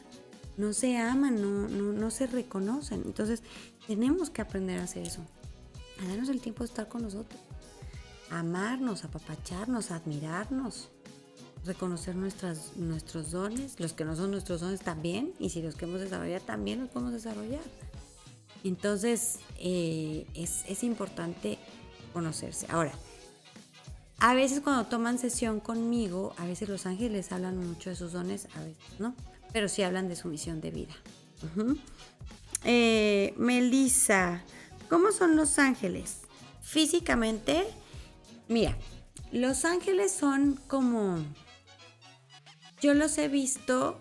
[0.57, 3.03] no se aman, no, no, no se reconocen.
[3.05, 3.43] Entonces
[3.85, 5.21] tenemos que aprender a hacer eso,
[6.01, 7.39] a darnos el tiempo de estar con nosotros,
[8.31, 10.89] a amarnos, apapacharnos, a admirarnos,
[11.63, 16.01] reconocer nuestras, nuestros dones, los que no son nuestros dones también, y si los queremos
[16.01, 17.61] desarrollar también los podemos desarrollar.
[18.63, 21.59] Entonces eh, es, es importante
[22.14, 22.68] conocerse.
[22.70, 22.93] Ahora,
[24.20, 28.47] a veces cuando toman sesión conmigo, a veces los ángeles hablan mucho de sus dones,
[28.55, 29.16] a veces no,
[29.51, 30.93] pero sí hablan de su misión de vida.
[32.64, 34.41] Eh, Melissa,
[34.89, 36.22] ¿cómo son los ángeles?
[36.61, 37.66] Físicamente,
[38.47, 38.78] mira,
[39.34, 41.18] los ángeles son como,
[42.82, 43.99] yo los he visto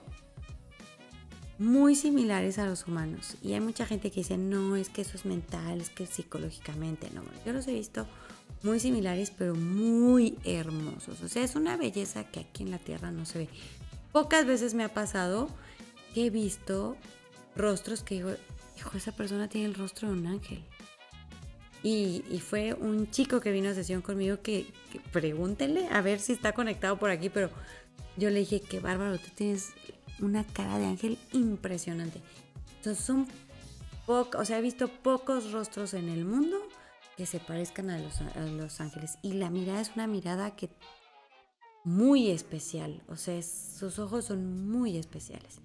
[1.62, 3.36] muy similares a los humanos.
[3.42, 7.08] Y hay mucha gente que dice, no, es que eso es mental, es que psicológicamente,
[7.14, 7.22] no.
[7.46, 8.06] Yo los he visto
[8.62, 11.22] muy similares, pero muy hermosos.
[11.22, 13.48] O sea, es una belleza que aquí en la Tierra no se ve.
[14.10, 15.48] Pocas veces me ha pasado
[16.14, 16.96] que he visto
[17.56, 18.30] rostros que digo,
[18.76, 20.64] hijo, esa persona tiene el rostro de un ángel.
[21.84, 26.32] Y, fue un chico que vino a sesión conmigo que, que, pregúntenle a ver si
[26.32, 27.50] está conectado por aquí, pero
[28.16, 29.72] yo le dije, qué bárbaro, tú tienes
[30.22, 32.20] una cara de ángel impresionante.
[32.78, 33.26] Entonces son
[34.06, 36.58] o sea, he visto pocos rostros en el mundo
[37.16, 39.18] que se parezcan a los, ángeles.
[39.22, 40.70] Y la mirada es una mirada que
[41.84, 45.60] muy especial, o sea, sus ojos son muy especiales.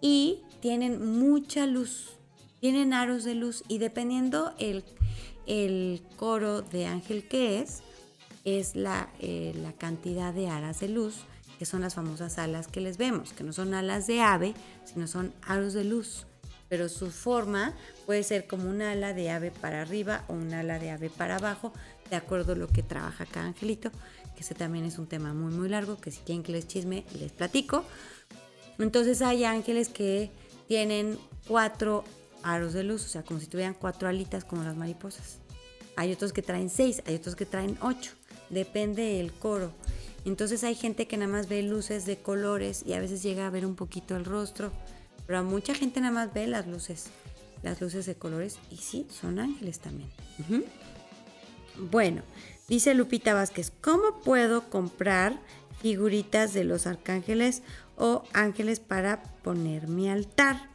[0.00, 2.10] Y tienen mucha luz,
[2.60, 4.84] tienen aros de luz y dependiendo el,
[5.46, 7.82] el coro de ángel que es,
[8.44, 11.16] es la, eh, la cantidad de aras de luz
[11.58, 14.54] que son las famosas alas que les vemos, que no son alas de ave,
[14.84, 16.26] sino son aros de luz.
[16.68, 17.74] Pero su forma
[18.06, 21.36] puede ser como un ala de ave para arriba o un ala de ave para
[21.36, 21.72] abajo,
[22.10, 23.90] de acuerdo a lo que trabaja cada angelito,
[24.36, 27.04] que ese también es un tema muy muy largo, que si quieren que les chisme,
[27.18, 27.84] les platico.
[28.78, 30.30] Entonces hay ángeles que
[30.68, 32.04] tienen cuatro
[32.42, 35.38] aros de luz, o sea, como si tuvieran cuatro alitas como las mariposas.
[35.96, 38.12] Hay otros que traen seis, hay otros que traen ocho,
[38.50, 39.72] depende del coro.
[40.28, 43.50] Entonces hay gente que nada más ve luces de colores y a veces llega a
[43.50, 44.72] ver un poquito el rostro,
[45.26, 47.06] pero a mucha gente nada más ve las luces,
[47.62, 50.10] las luces de colores y sí, son ángeles también.
[51.78, 52.20] Bueno,
[52.68, 55.40] dice Lupita Vázquez, ¿cómo puedo comprar
[55.80, 57.62] figuritas de los arcángeles
[57.96, 60.68] o ángeles para poner mi altar?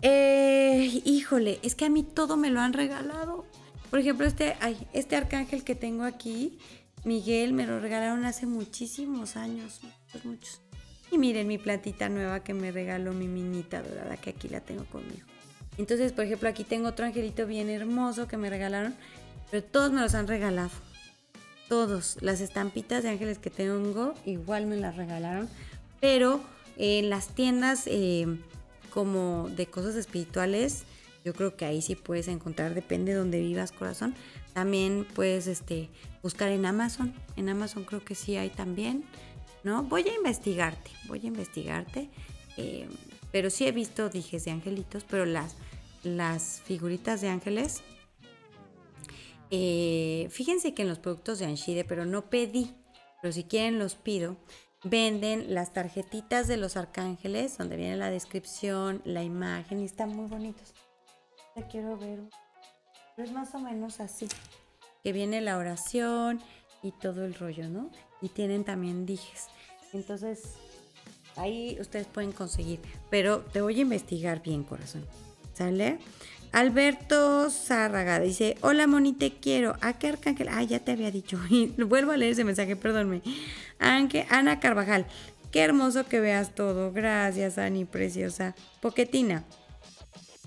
[0.00, 3.44] Eh, híjole, es que a mí todo me lo han regalado.
[3.90, 4.56] Por ejemplo, este,
[4.94, 6.58] este arcángel que tengo aquí
[7.04, 10.60] Miguel me lo regalaron hace muchísimos años, muchos, muchos.
[11.10, 14.84] Y miren mi platita nueva que me regaló mi minita dorada, que aquí la tengo
[14.86, 15.26] conmigo.
[15.78, 18.94] Entonces, por ejemplo, aquí tengo otro angelito bien hermoso que me regalaron,
[19.50, 20.70] pero todos me los han regalado.
[21.68, 22.18] Todos.
[22.20, 25.48] Las estampitas de ángeles que tengo igual me las regalaron,
[26.00, 26.40] pero
[26.76, 28.26] en las tiendas eh,
[28.90, 30.84] como de cosas espirituales,
[31.24, 34.14] yo creo que ahí sí puedes encontrar, depende de donde vivas, corazón.
[34.52, 35.88] También puedes este,
[36.22, 37.14] buscar en Amazon.
[37.36, 39.04] En Amazon creo que sí hay también.
[39.64, 39.84] ¿No?
[39.84, 42.10] Voy a investigarte, voy a investigarte.
[42.56, 42.88] Eh,
[43.30, 45.56] pero sí he visto dijes de angelitos, pero las,
[46.02, 47.82] las figuritas de ángeles.
[49.50, 52.74] Eh, fíjense que en los productos de Anshide, pero no pedí,
[53.20, 54.36] pero si quieren los pido.
[54.84, 60.26] Venden las tarjetitas de los arcángeles, donde viene la descripción, la imagen, y están muy
[60.26, 60.74] bonitos.
[61.54, 62.18] Ya quiero ver.
[63.14, 64.26] Pero es más o menos así.
[65.02, 66.40] Que viene la oración
[66.82, 67.90] y todo el rollo, ¿no?
[68.20, 69.46] Y tienen también dijes.
[69.92, 70.54] Entonces,
[71.36, 72.80] ahí ustedes pueden conseguir.
[73.10, 75.04] Pero te voy a investigar bien, corazón.
[75.54, 75.98] ¿Sale?
[76.52, 79.76] Alberto Zárraga dice, hola Moni, te quiero.
[79.80, 80.48] ¿A qué arcángel?
[80.50, 81.40] Ah, ya te había dicho.
[81.50, 83.22] Y vuelvo a leer ese mensaje, perdónme.
[83.78, 85.06] Ana Carvajal,
[85.50, 86.92] qué hermoso que veas todo.
[86.92, 88.54] Gracias, Ani, preciosa.
[88.80, 89.44] Poquetina,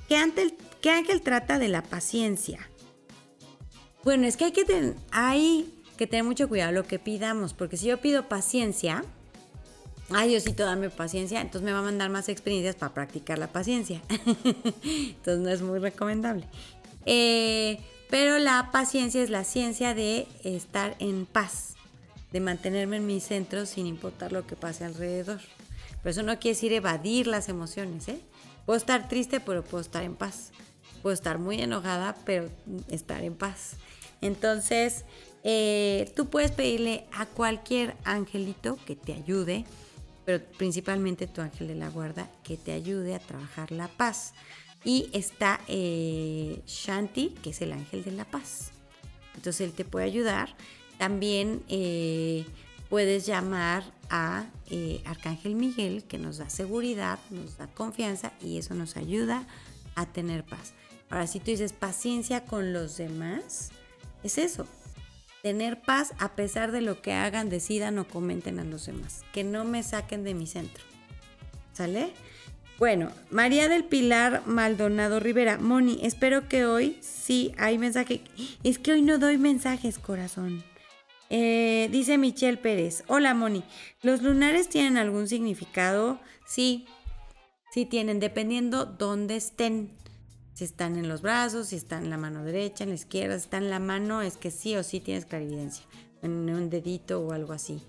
[0.07, 2.69] ¿qué ángel, qué ángel trata de la paciencia?
[4.05, 7.75] Bueno, es que hay que, tener, hay que tener mucho cuidado lo que pidamos, porque
[7.75, 9.03] si yo pido paciencia,
[10.11, 14.03] ay Diosito, dame paciencia, entonces me va a mandar más experiencias para practicar la paciencia.
[14.83, 16.45] entonces no es muy recomendable.
[17.07, 17.79] Eh,
[18.11, 21.73] pero la paciencia es la ciencia de estar en paz,
[22.31, 25.41] de mantenerme en mi centro sin importar lo que pase alrededor.
[26.03, 28.19] Pero eso no quiere decir evadir las emociones, ¿eh?
[28.67, 30.51] Puedo estar triste, pero puedo estar en paz.
[31.01, 32.49] Puedo estar muy enojada, pero
[32.87, 33.77] estar en paz.
[34.25, 35.05] Entonces,
[35.43, 39.65] eh, tú puedes pedirle a cualquier angelito que te ayude
[40.25, 44.33] pero principalmente tu ángel de la guarda que te ayude a trabajar la paz.
[44.83, 48.71] Y está eh, Shanti, que es el ángel de la paz.
[49.35, 50.55] Entonces él te puede ayudar.
[50.97, 52.43] También eh,
[52.89, 54.47] puedes llamar a
[55.05, 59.45] Arcángel Miguel, que nos da seguridad, nos da confianza y eso nos ayuda
[59.93, 60.73] a tener paz.
[61.11, 63.69] Ahora, si tú dices paciencia con los demás,
[64.25, 64.67] es eso,
[65.43, 69.23] tener paz a pesar de lo que hagan, decidan o comenten a los demás.
[69.31, 70.83] Que no me saquen de mi centro.
[71.73, 72.11] ¿Sale?
[72.79, 75.59] Bueno, María del Pilar Maldonado Rivera.
[75.59, 78.21] Moni, espero que hoy sí hay mensaje.
[78.63, 80.63] Es que hoy no doy mensajes, corazón.
[81.29, 83.03] Eh, dice Michelle Pérez.
[83.07, 83.63] Hola, Moni.
[84.01, 86.19] ¿Los lunares tienen algún significado?
[86.45, 86.87] Sí,
[87.71, 89.91] sí tienen, dependiendo dónde estén.
[90.55, 93.43] Si están en los brazos, si están en la mano derecha, en la izquierda, si
[93.43, 95.85] están en la mano, es que sí o sí tienes clarividencia.
[96.21, 97.81] En un dedito o algo así.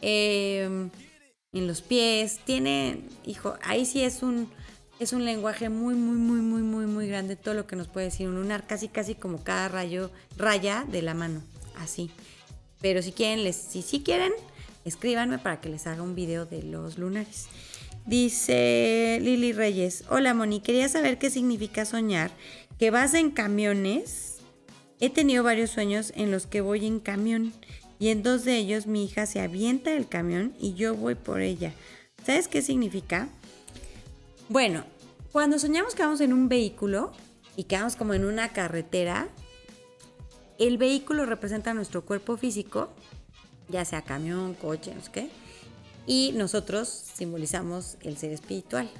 [0.00, 0.90] Em,
[1.52, 4.48] en los pies, tiene, hijo, ahí sí es un,
[5.00, 7.34] es un lenguaje muy, muy, muy, muy, muy, muy grande.
[7.34, 11.02] Todo lo que nos puede decir un lunar, casi, casi como cada rayo, raya de
[11.02, 11.42] la mano.
[11.78, 12.12] Así.
[12.80, 14.32] Pero si quieren, les, si sí quieren,
[14.84, 17.48] escríbanme para que les haga un video de los lunares.
[18.06, 22.30] Dice Lili Reyes, hola Moni, quería saber qué significa soñar,
[22.78, 24.40] que vas en camiones.
[25.00, 27.54] He tenido varios sueños en los que voy en camión
[27.98, 31.40] y en dos de ellos mi hija se avienta del camión y yo voy por
[31.40, 31.72] ella.
[32.26, 33.28] ¿Sabes qué significa?
[34.50, 34.84] Bueno,
[35.32, 37.10] cuando soñamos que vamos en un vehículo
[37.56, 39.28] y que vamos como en una carretera,
[40.58, 42.90] el vehículo representa nuestro cuerpo físico,
[43.70, 45.43] ya sea camión, coche, no sé qué
[46.06, 48.90] y nosotros simbolizamos el ser espiritual.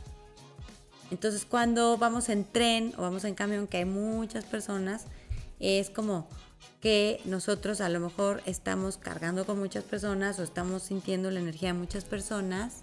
[1.11, 5.05] Entonces cuando vamos en tren o vamos en camión, que hay muchas personas,
[5.61, 6.29] es como
[6.81, 11.73] que nosotros a lo mejor estamos cargando con muchas personas o estamos sintiendo la energía
[11.73, 12.83] de muchas personas.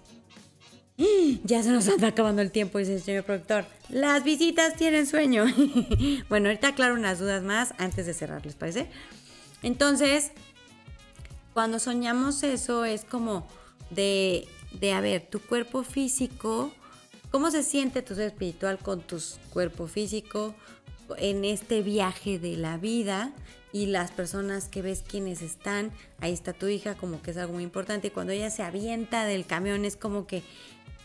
[1.44, 3.64] Ya se nos anda acabando el tiempo, dice el señor productor.
[3.88, 5.44] Las visitas tienen sueño.
[6.28, 8.88] bueno, ahorita aclaro unas dudas más antes de cerrar, ¿les parece?
[9.62, 10.32] Entonces,
[11.54, 13.46] cuando soñamos eso es como
[13.94, 14.46] de,
[14.80, 16.72] de, a ver, tu cuerpo físico,
[17.30, 19.18] cómo se siente tu ser espiritual con tu
[19.50, 20.54] cuerpo físico
[21.18, 23.32] en este viaje de la vida
[23.72, 25.90] y las personas que ves quienes están,
[26.20, 28.08] ahí está tu hija, como que es algo muy importante.
[28.08, 30.42] Y cuando ella se avienta del camión es como que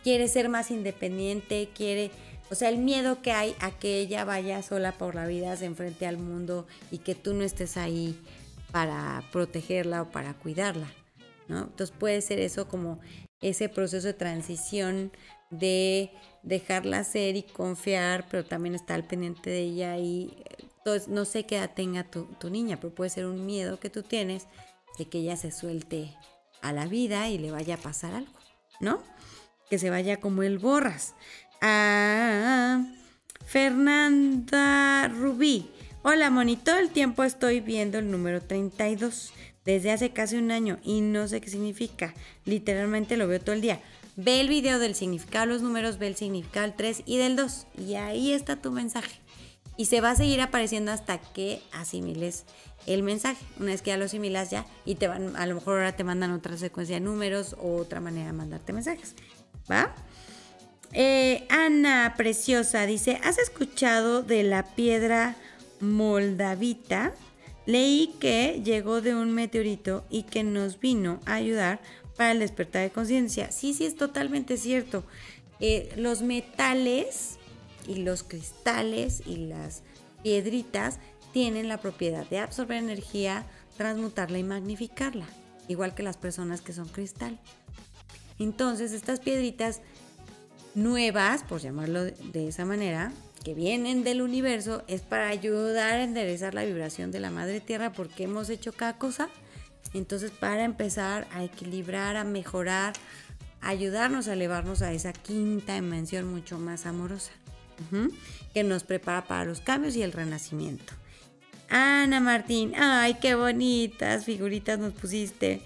[0.03, 2.11] quiere ser más independiente, quiere,
[2.51, 5.65] o sea, el miedo que hay a que ella vaya sola por la vida, se
[5.65, 8.19] enfrente al mundo y que tú no estés ahí
[8.71, 10.91] para protegerla o para cuidarla.
[11.49, 12.99] Entonces puede ser eso como
[13.41, 15.11] ese proceso de transición
[15.49, 16.11] de
[16.43, 20.43] dejarla ser y confiar, pero también estar al pendiente de ella y
[20.77, 24.03] entonces no sé qué edad tenga tu, niña, pero puede ser un miedo que tú
[24.03, 24.47] tienes
[24.97, 26.15] de que ella se suelte
[26.61, 28.31] a la vida y le vaya a pasar algo,
[28.79, 29.03] ¿no?
[29.69, 31.13] Que se vaya como el borras.
[31.61, 32.85] Ah,
[33.45, 35.69] Fernanda Rubí.
[36.03, 39.33] Hola, Moni, todo el tiempo estoy viendo el número 32
[39.67, 42.13] desde hace casi un año y no sé qué significa.
[42.45, 43.81] Literalmente lo veo todo el día.
[44.15, 47.35] Ve el video del significado de los números, ve el significado del 3 y del
[47.35, 49.19] 2 y ahí está tu mensaje.
[49.75, 52.45] Y se va a seguir apareciendo hasta que asimiles
[52.85, 53.43] el mensaje.
[53.59, 56.05] Una vez que ya lo asimilas ya y te van, a lo mejor ahora te
[56.05, 59.15] mandan otra secuencia de números o otra manera de mandarte mensajes.
[59.69, 59.93] ¿Va?
[60.93, 65.35] Eh, Ana Preciosa dice, ¿has escuchado de la piedra
[65.81, 67.13] moldavita?
[67.67, 71.81] Leí que llegó de un meteorito y que nos vino a ayudar
[72.15, 73.51] para el despertar de conciencia.
[73.51, 75.03] Sí, sí, es totalmente cierto.
[75.59, 77.37] Eh, los metales
[77.85, 79.83] y los cristales y las
[80.23, 80.99] piedritas
[81.33, 83.45] tienen la propiedad de absorber energía,
[83.75, 85.27] transmutarla y magnificarla,
[85.67, 87.37] igual que las personas que son cristal.
[88.39, 89.81] Entonces, estas piedritas
[90.73, 93.11] nuevas, por llamarlo de esa manera,
[93.47, 97.93] que vienen del universo es para ayudar a enderezar la vibración de la madre tierra
[97.93, 99.29] porque hemos hecho cada cosa.
[99.93, 102.91] Entonces para empezar a equilibrar, a mejorar,
[103.61, 107.31] ayudarnos a elevarnos a esa quinta dimensión mucho más amorosa,
[108.53, 110.91] que nos prepara para los cambios y el renacimiento.
[111.69, 115.61] Ana Martín, ay, qué bonitas figuritas nos pusiste.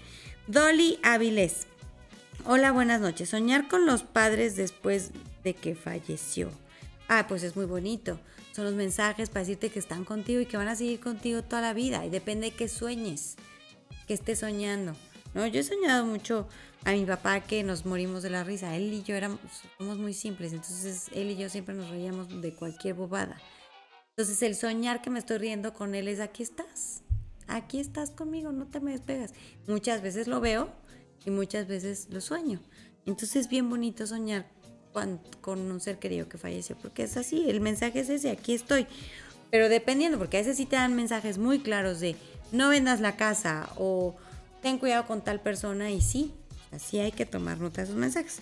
[0.46, 1.66] Dolly Avilés,
[2.44, 3.30] hola, buenas noches.
[3.30, 5.10] Soñar con los padres después
[5.42, 6.61] de que falleció.
[7.14, 8.18] Ah, pues es muy bonito.
[8.52, 11.60] Son los mensajes para decirte que están contigo y que van a seguir contigo toda
[11.60, 12.06] la vida.
[12.06, 13.36] Y depende de qué sueñes,
[14.06, 14.96] que estés soñando.
[15.34, 15.46] ¿no?
[15.46, 16.48] Yo he soñado mucho
[16.86, 18.74] a mi papá que nos morimos de la risa.
[18.76, 19.40] Él y yo éramos
[19.76, 23.38] somos muy simples, entonces él y yo siempre nos reíamos de cualquier bobada.
[24.16, 27.02] Entonces el soñar que me estoy riendo con él es aquí estás,
[27.46, 29.34] aquí estás conmigo, no te me despegas.
[29.66, 30.72] Muchas veces lo veo
[31.26, 32.62] y muchas veces lo sueño.
[33.04, 34.46] Entonces es bien bonito soñar
[34.92, 38.86] con, un ser querido que falleció, porque es así, el mensaje es ese, aquí estoy.
[39.50, 42.16] Pero dependiendo, porque a veces sí te dan mensajes muy claros de
[42.52, 44.14] no vendas la casa o
[44.62, 46.32] ten cuidado con tal persona y sí,
[46.70, 48.40] así hay que tomar nota de esos mensajes.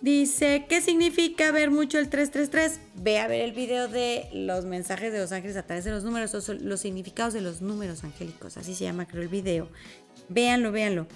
[0.00, 2.78] Dice, ¿qué significa ver mucho el 333?
[2.96, 6.04] Ve a ver el video de los mensajes de los ángeles a través de los
[6.04, 9.68] números, o los significados de los números angélicos, así se llama creo el video.
[10.28, 11.06] Véanlo, véanlo.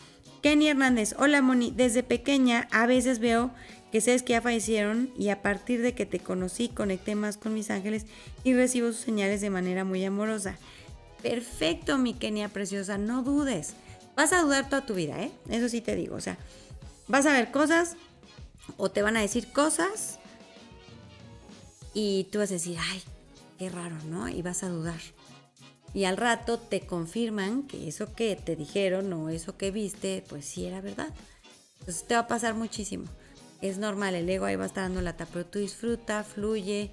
[0.43, 3.51] Kenny Hernández, hola Moni, desde pequeña a veces veo
[3.91, 7.55] que sabes que ya fallecieron y a partir de que te conocí conecté más con
[7.55, 8.07] mis ángeles
[8.45, 10.57] y recibo sus señales de manera muy amorosa.
[11.23, 13.75] Perfecto, mi Kenia preciosa, no dudes.
[14.17, 15.31] Vas a dudar toda tu vida, ¿eh?
[15.49, 16.37] Eso sí te digo, o sea,
[17.07, 17.97] vas a ver cosas
[18.77, 20.19] o te van a decir cosas
[21.95, 23.03] y tú vas a decir, ay,
[23.59, 24.29] qué raro, ¿no?
[24.29, 25.01] Y vas a dudar.
[25.95, 30.45] Y al rato te confirman que eso que te dijeron o eso que viste, pues
[30.45, 31.13] sí era verdad.
[31.81, 33.07] Entonces te va a pasar muchísimo.
[33.61, 36.91] Es normal, el ego ahí va a estar dando lata, pero tú disfruta, fluye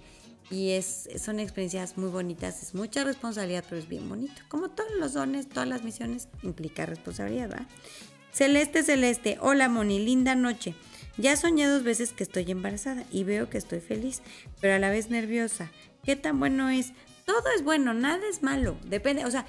[0.49, 2.61] y es, son experiencias muy bonitas.
[2.61, 4.41] Es mucha responsabilidad, pero es bien bonito.
[4.47, 7.67] Como todos los dones, todas las misiones implica responsabilidad, ¿verdad?
[8.31, 10.75] Celeste Celeste, hola Moni, linda noche.
[11.17, 14.21] Ya soñé dos veces que estoy embarazada y veo que estoy feliz,
[14.59, 15.71] pero a la vez nerviosa.
[16.03, 16.91] ¿Qué tan bueno es?
[17.25, 18.75] Todo es bueno, nada es malo.
[18.83, 19.45] Depende, o sea,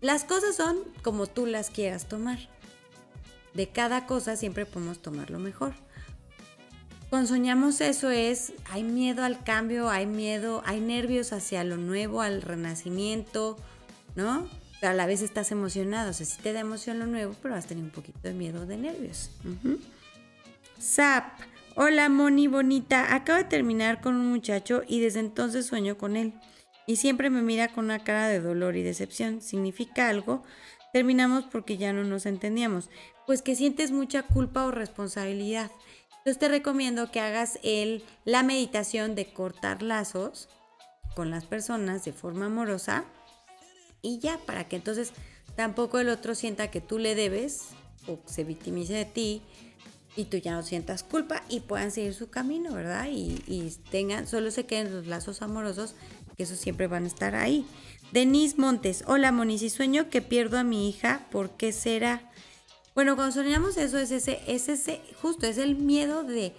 [0.00, 2.38] las cosas son como tú las quieras tomar.
[3.54, 5.74] De cada cosa siempre podemos tomar lo mejor.
[7.10, 12.20] Cuando soñamos eso es, hay miedo al cambio, hay miedo, hay nervios hacia lo nuevo,
[12.20, 13.56] al renacimiento,
[14.14, 14.46] ¿no?
[14.80, 17.54] Pero a la vez estás emocionado, o sea, sí te da emoción lo nuevo, pero
[17.54, 19.30] vas a tener un poquito de miedo de nervios.
[20.80, 21.40] Zap.
[21.76, 26.34] Hola Moni bonita, acabo de terminar con un muchacho y desde entonces sueño con él.
[26.86, 29.40] Y siempre me mira con una cara de dolor y decepción.
[29.40, 30.42] ¿Significa algo?
[30.92, 32.90] Terminamos porque ya no nos entendíamos.
[33.26, 35.70] Pues que sientes mucha culpa o responsabilidad.
[36.28, 40.50] Entonces te recomiendo que hagas el, la meditación de cortar lazos
[41.16, 43.06] con las personas de forma amorosa
[44.02, 45.14] y ya, para que entonces
[45.56, 47.68] tampoco el otro sienta que tú le debes
[48.06, 49.40] o se victimice de ti
[50.16, 53.06] y tú ya no sientas culpa y puedan seguir su camino, ¿verdad?
[53.10, 55.94] Y, tengan, solo se queden los lazos amorosos,
[56.36, 57.64] que esos siempre van a estar ahí.
[58.12, 62.30] Denise Montes, hola Moni, si sueño que pierdo a mi hija, ¿por qué será?
[62.98, 66.52] Bueno, cuando soñamos eso es ese, es ese, justo, es el miedo de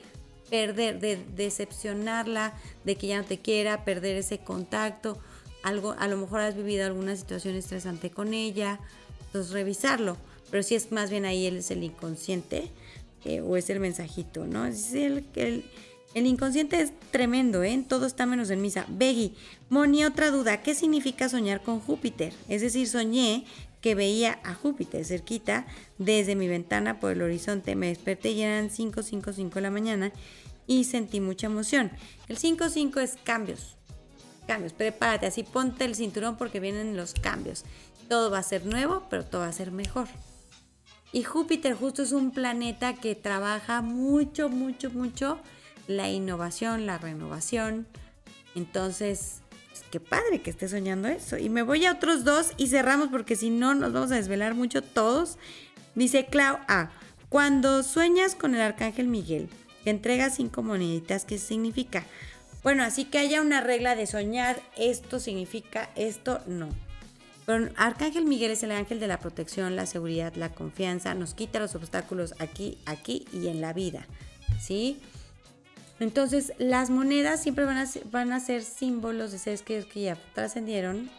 [0.49, 2.53] perder, de decepcionarla,
[2.85, 5.17] de que ya no te quiera, perder ese contacto.
[5.63, 8.79] Algo, a lo mejor has vivido alguna situación estresante con ella,
[9.25, 10.15] entonces revisarlo.
[10.49, 12.71] Pero si es más bien ahí él es el inconsciente
[13.25, 14.65] eh, o es el mensajito, ¿no?
[14.65, 15.65] Es el, el,
[16.13, 17.83] el inconsciente es tremendo, ¿eh?
[17.85, 18.85] Todo está menos en misa.
[18.87, 19.33] Beggy,
[19.69, 20.61] Moni, otra duda.
[20.61, 22.31] ¿Qué significa soñar con Júpiter?
[22.47, 23.43] Es decir, soñé
[23.81, 25.65] que veía a Júpiter cerquita
[25.97, 27.75] desde mi ventana por el horizonte.
[27.75, 30.11] Me desperté y eran 5, 5, 5 de la mañana
[30.67, 31.91] y sentí mucha emoción.
[32.27, 33.77] El 5, 5 es cambios.
[34.47, 37.63] Cambios, prepárate, así ponte el cinturón porque vienen los cambios.
[38.07, 40.07] Todo va a ser nuevo, pero todo va a ser mejor.
[41.11, 45.39] Y Júpiter justo es un planeta que trabaja mucho, mucho, mucho
[45.87, 47.87] la innovación, la renovación.
[48.53, 49.41] Entonces,
[49.89, 51.37] qué padre que esté soñando eso.
[51.37, 54.55] Y me voy a otros dos y cerramos porque si no nos vamos a desvelar
[54.55, 55.37] mucho todos.
[55.95, 56.91] Dice Clau A.
[57.29, 59.49] Cuando sueñas con el arcángel Miguel,
[59.83, 62.03] te entrega cinco moneditas, ¿qué significa?
[62.63, 66.69] Bueno, así que haya una regla de soñar, esto significa esto, no.
[67.45, 71.59] Pero Arcángel Miguel es el ángel de la protección, la seguridad, la confianza, nos quita
[71.59, 74.05] los obstáculos aquí, aquí y en la vida,
[74.59, 74.99] ¿sí?
[75.99, 81.09] Entonces, las monedas siempre van a van a ser símbolos de seres que, ya trascendieron,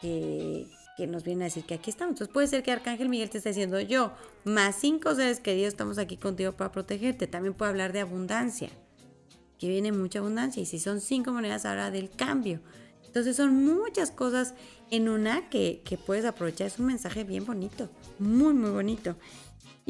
[0.00, 0.66] que,
[1.08, 2.12] nos vienen a decir que aquí estamos.
[2.12, 4.12] Entonces, puede ser que Arcángel Miguel te esté diciendo yo,
[4.44, 7.26] más cinco seres queridos, estamos aquí contigo para protegerte.
[7.26, 8.68] También puede hablar de abundancia.
[9.58, 10.62] que viene mucha abundancia.
[10.62, 12.60] Y si son cinco monedas, ahora del cambio.
[13.06, 14.54] Entonces son muchas cosas
[14.90, 16.66] en una que, que puedes aprovechar.
[16.66, 19.16] Es un mensaje bien bonito, muy, muy bonito.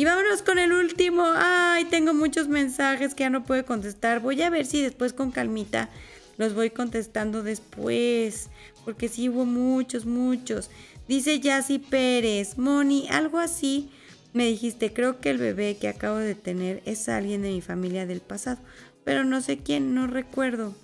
[0.00, 1.24] Y vámonos con el último.
[1.26, 4.20] Ay, tengo muchos mensajes que ya no puedo contestar.
[4.20, 5.90] Voy a ver si después con calmita
[6.38, 8.48] los voy contestando después.
[8.86, 10.70] Porque sí hubo muchos, muchos.
[11.06, 13.90] Dice Yassi Pérez, Moni, algo así.
[14.32, 18.06] Me dijiste, creo que el bebé que acabo de tener es alguien de mi familia
[18.06, 18.58] del pasado.
[19.04, 20.74] Pero no sé quién, no recuerdo.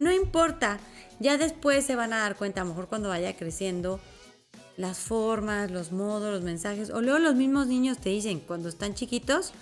[0.00, 0.80] No importa.
[1.18, 4.00] Ya después se van a dar cuenta, a lo mejor cuando vaya creciendo,
[4.76, 6.90] las formas, los modos, los mensajes.
[6.90, 9.52] O luego los mismos niños te dicen, cuando están chiquitos,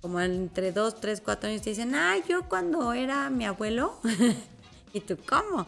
[0.00, 3.94] como entre 2, 3, 4 años, te dicen, ah, yo cuando era mi abuelo.
[4.92, 5.66] y tú, ¿cómo?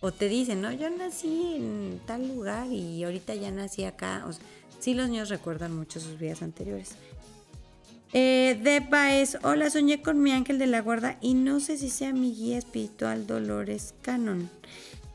[0.00, 4.24] O te dicen, no, yo nací en tal lugar y ahorita ya nací acá.
[4.28, 4.30] O
[4.78, 6.96] sí, los niños recuerdan mucho sus vidas anteriores.
[8.12, 11.90] Eh, Deba es, hola, soñé con mi ángel de la guarda y no sé si
[11.90, 14.48] sea mi guía espiritual Dolores Canon.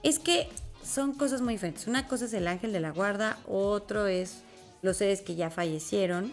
[0.04, 0.48] Es que
[0.94, 1.88] son cosas muy diferentes.
[1.88, 4.44] Una cosa es el ángel de la guarda, otro es
[4.84, 6.32] los seres que ya fallecieron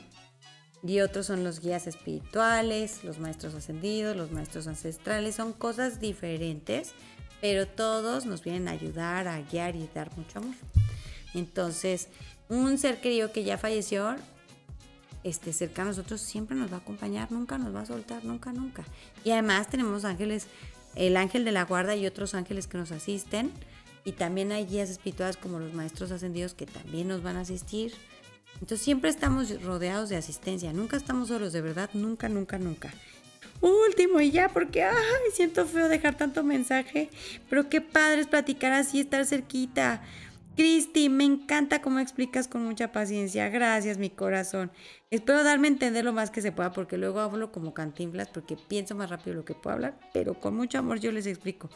[0.83, 5.37] y otros son los guías espirituales, los maestros ascendidos, los maestros ancestrales.
[5.37, 6.93] Son cosas diferentes,
[7.41, 10.55] pero todos nos vienen a ayudar, a guiar y dar mucho amor.
[11.33, 12.09] Entonces,
[12.49, 14.17] un ser querido que ya falleció
[15.23, 18.53] este, cerca a nosotros siempre nos va a acompañar, nunca nos va a soltar, nunca,
[18.53, 18.85] nunca.
[19.25, 20.49] Y además tenemos ángeles,
[20.97, 23.53] el ángel de la guarda y otros ángeles que nos asisten.
[24.05, 27.93] Y también hay guías espirituales como los maestros ascendidos que también nos van a asistir.
[28.55, 32.91] Entonces siempre estamos rodeados de asistencia, nunca estamos solos, de verdad, nunca, nunca, nunca.
[33.61, 34.95] Último y ya, porque ay,
[35.33, 37.11] siento feo dejar tanto mensaje,
[37.49, 40.03] pero qué padre es platicar así, estar cerquita.
[40.57, 43.49] Cristi, me encanta cómo explicas con mucha paciencia.
[43.49, 44.71] Gracias, mi corazón.
[45.11, 48.57] Espero darme a entender lo más que se pueda, porque luego hablo como cantinflas, porque
[48.57, 51.71] pienso más rápido lo que puedo hablar, pero con mucho amor yo les explico.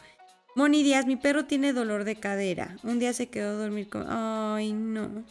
[0.55, 2.77] Moni Díaz, mi perro tiene dolor de cadera.
[2.83, 4.05] Un día se quedó a dormir con...
[4.07, 5.25] Ay, no.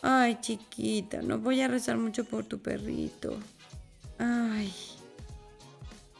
[0.00, 3.38] Ay, chiquita, no voy a rezar mucho por tu perrito.
[4.18, 4.72] Ay.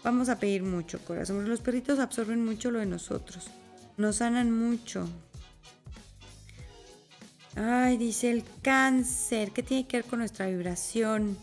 [0.04, 1.48] Vamos a pedir mucho, corazón.
[1.48, 3.48] Los perritos absorben mucho lo de nosotros.
[3.96, 5.08] Nos sanan mucho.
[7.56, 9.52] Ay, dice el cáncer.
[9.52, 11.38] ¿Qué tiene que ver con nuestra vibración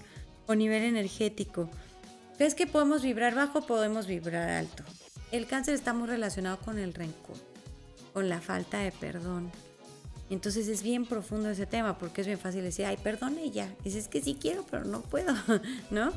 [0.45, 1.67] o nivel energético?
[2.37, 3.65] ¿Ves que podemos vibrar bajo?
[3.65, 4.83] Podemos vibrar alto.
[5.31, 7.37] El cáncer está muy relacionado con el rencor,
[8.13, 9.51] con la falta de perdón.
[10.29, 13.73] Entonces es bien profundo ese tema porque es bien fácil decir, ay, perdone ya.
[13.83, 15.33] Dices que sí quiero, pero no puedo,
[15.91, 16.11] ¿no?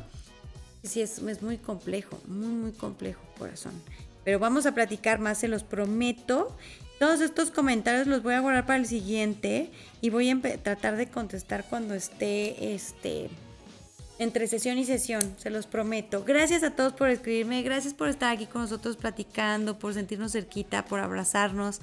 [0.82, 3.72] Sí, es, es muy complejo, muy, muy complejo, corazón.
[4.24, 6.56] Pero vamos a platicar más, se los prometo.
[6.98, 11.08] Todos estos comentarios los voy a guardar para el siguiente y voy a tratar de
[11.08, 13.28] contestar cuando esté este
[14.18, 16.24] entre sesión y sesión, se los prometo.
[16.24, 20.84] Gracias a todos por escribirme, gracias por estar aquí con nosotros platicando, por sentirnos cerquita,
[20.84, 21.80] por abrazarnos.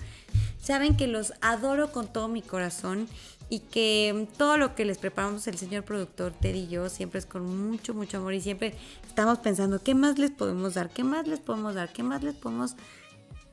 [0.62, 3.08] Saben que los adoro con todo mi corazón
[3.50, 7.26] y que todo lo que les preparamos el señor productor Ted y yo siempre es
[7.26, 8.76] con mucho, mucho amor y siempre
[9.08, 10.90] estamos pensando, ¿qué más les podemos dar?
[10.90, 11.92] ¿Qué más les podemos dar?
[11.92, 12.76] ¿Qué más les podemos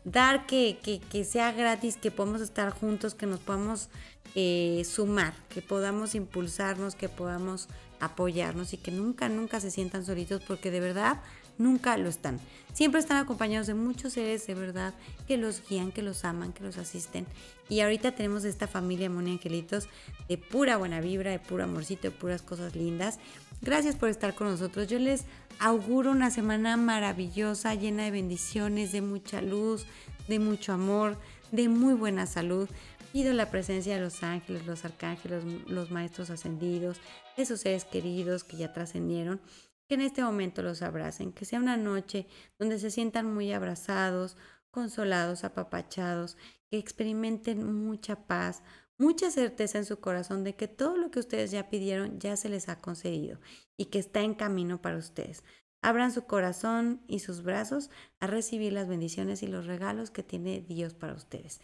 [0.05, 0.79] dar que,
[1.11, 3.89] que, sea gratis, que podamos estar juntos, que nos podamos
[4.35, 7.69] eh, sumar, que podamos impulsarnos, que podamos
[8.01, 11.21] apoyarnos y que nunca, nunca se sientan solitos porque de verdad
[11.59, 12.41] nunca lo están.
[12.73, 14.95] Siempre están acompañados de muchos seres de verdad
[15.27, 17.27] que los guían, que los aman, que los asisten.
[17.69, 19.89] Y ahorita tenemos esta familia Moni Angelitos
[20.29, 23.19] de pura buena vibra, de puro amorcito, de puras cosas lindas.
[23.63, 24.89] Gracias por estar con nosotros.
[24.89, 25.25] Yo les
[25.59, 29.87] auguro una semana maravillosa, llena de bendiciones, de mucha luz,
[30.29, 31.17] de mucho amor,
[31.53, 32.69] de muy buena salud.
[33.17, 37.01] Pido la presencia de los ángeles, los arcángeles, los maestros ascendidos,
[37.35, 39.41] de sus seres queridos que ya trascendieron,
[39.89, 42.27] que en este momento los abracen, que sea una noche
[42.59, 44.37] donde se sientan muy abrazados,
[44.71, 46.37] consolados, apapachados,
[46.71, 48.63] que experimenten mucha paz,
[48.99, 52.51] mucha certeza en su corazón de que todo lo que ustedes ya pidieron ya se
[52.51, 53.41] les ha concedido
[53.79, 55.43] y que está en camino para ustedes.
[55.81, 57.89] Abran su corazón y sus brazos
[58.21, 61.63] a recibir las bendiciones y los regalos que tiene Dios para ustedes.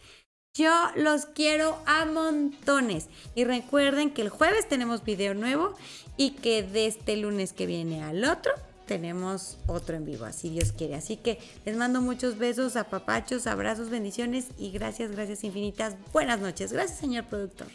[0.55, 3.07] Yo los quiero a montones.
[3.33, 5.73] Y recuerden que el jueves tenemos video nuevo
[6.15, 8.51] y que de este lunes que viene al otro
[8.85, 10.93] tenemos otro en vivo, así Dios quiere.
[10.93, 15.95] Así que les mando muchos besos, apapachos, abrazos, bendiciones y gracias, gracias infinitas.
[16.11, 16.71] Buenas noches.
[16.71, 17.69] Gracias, señor productor.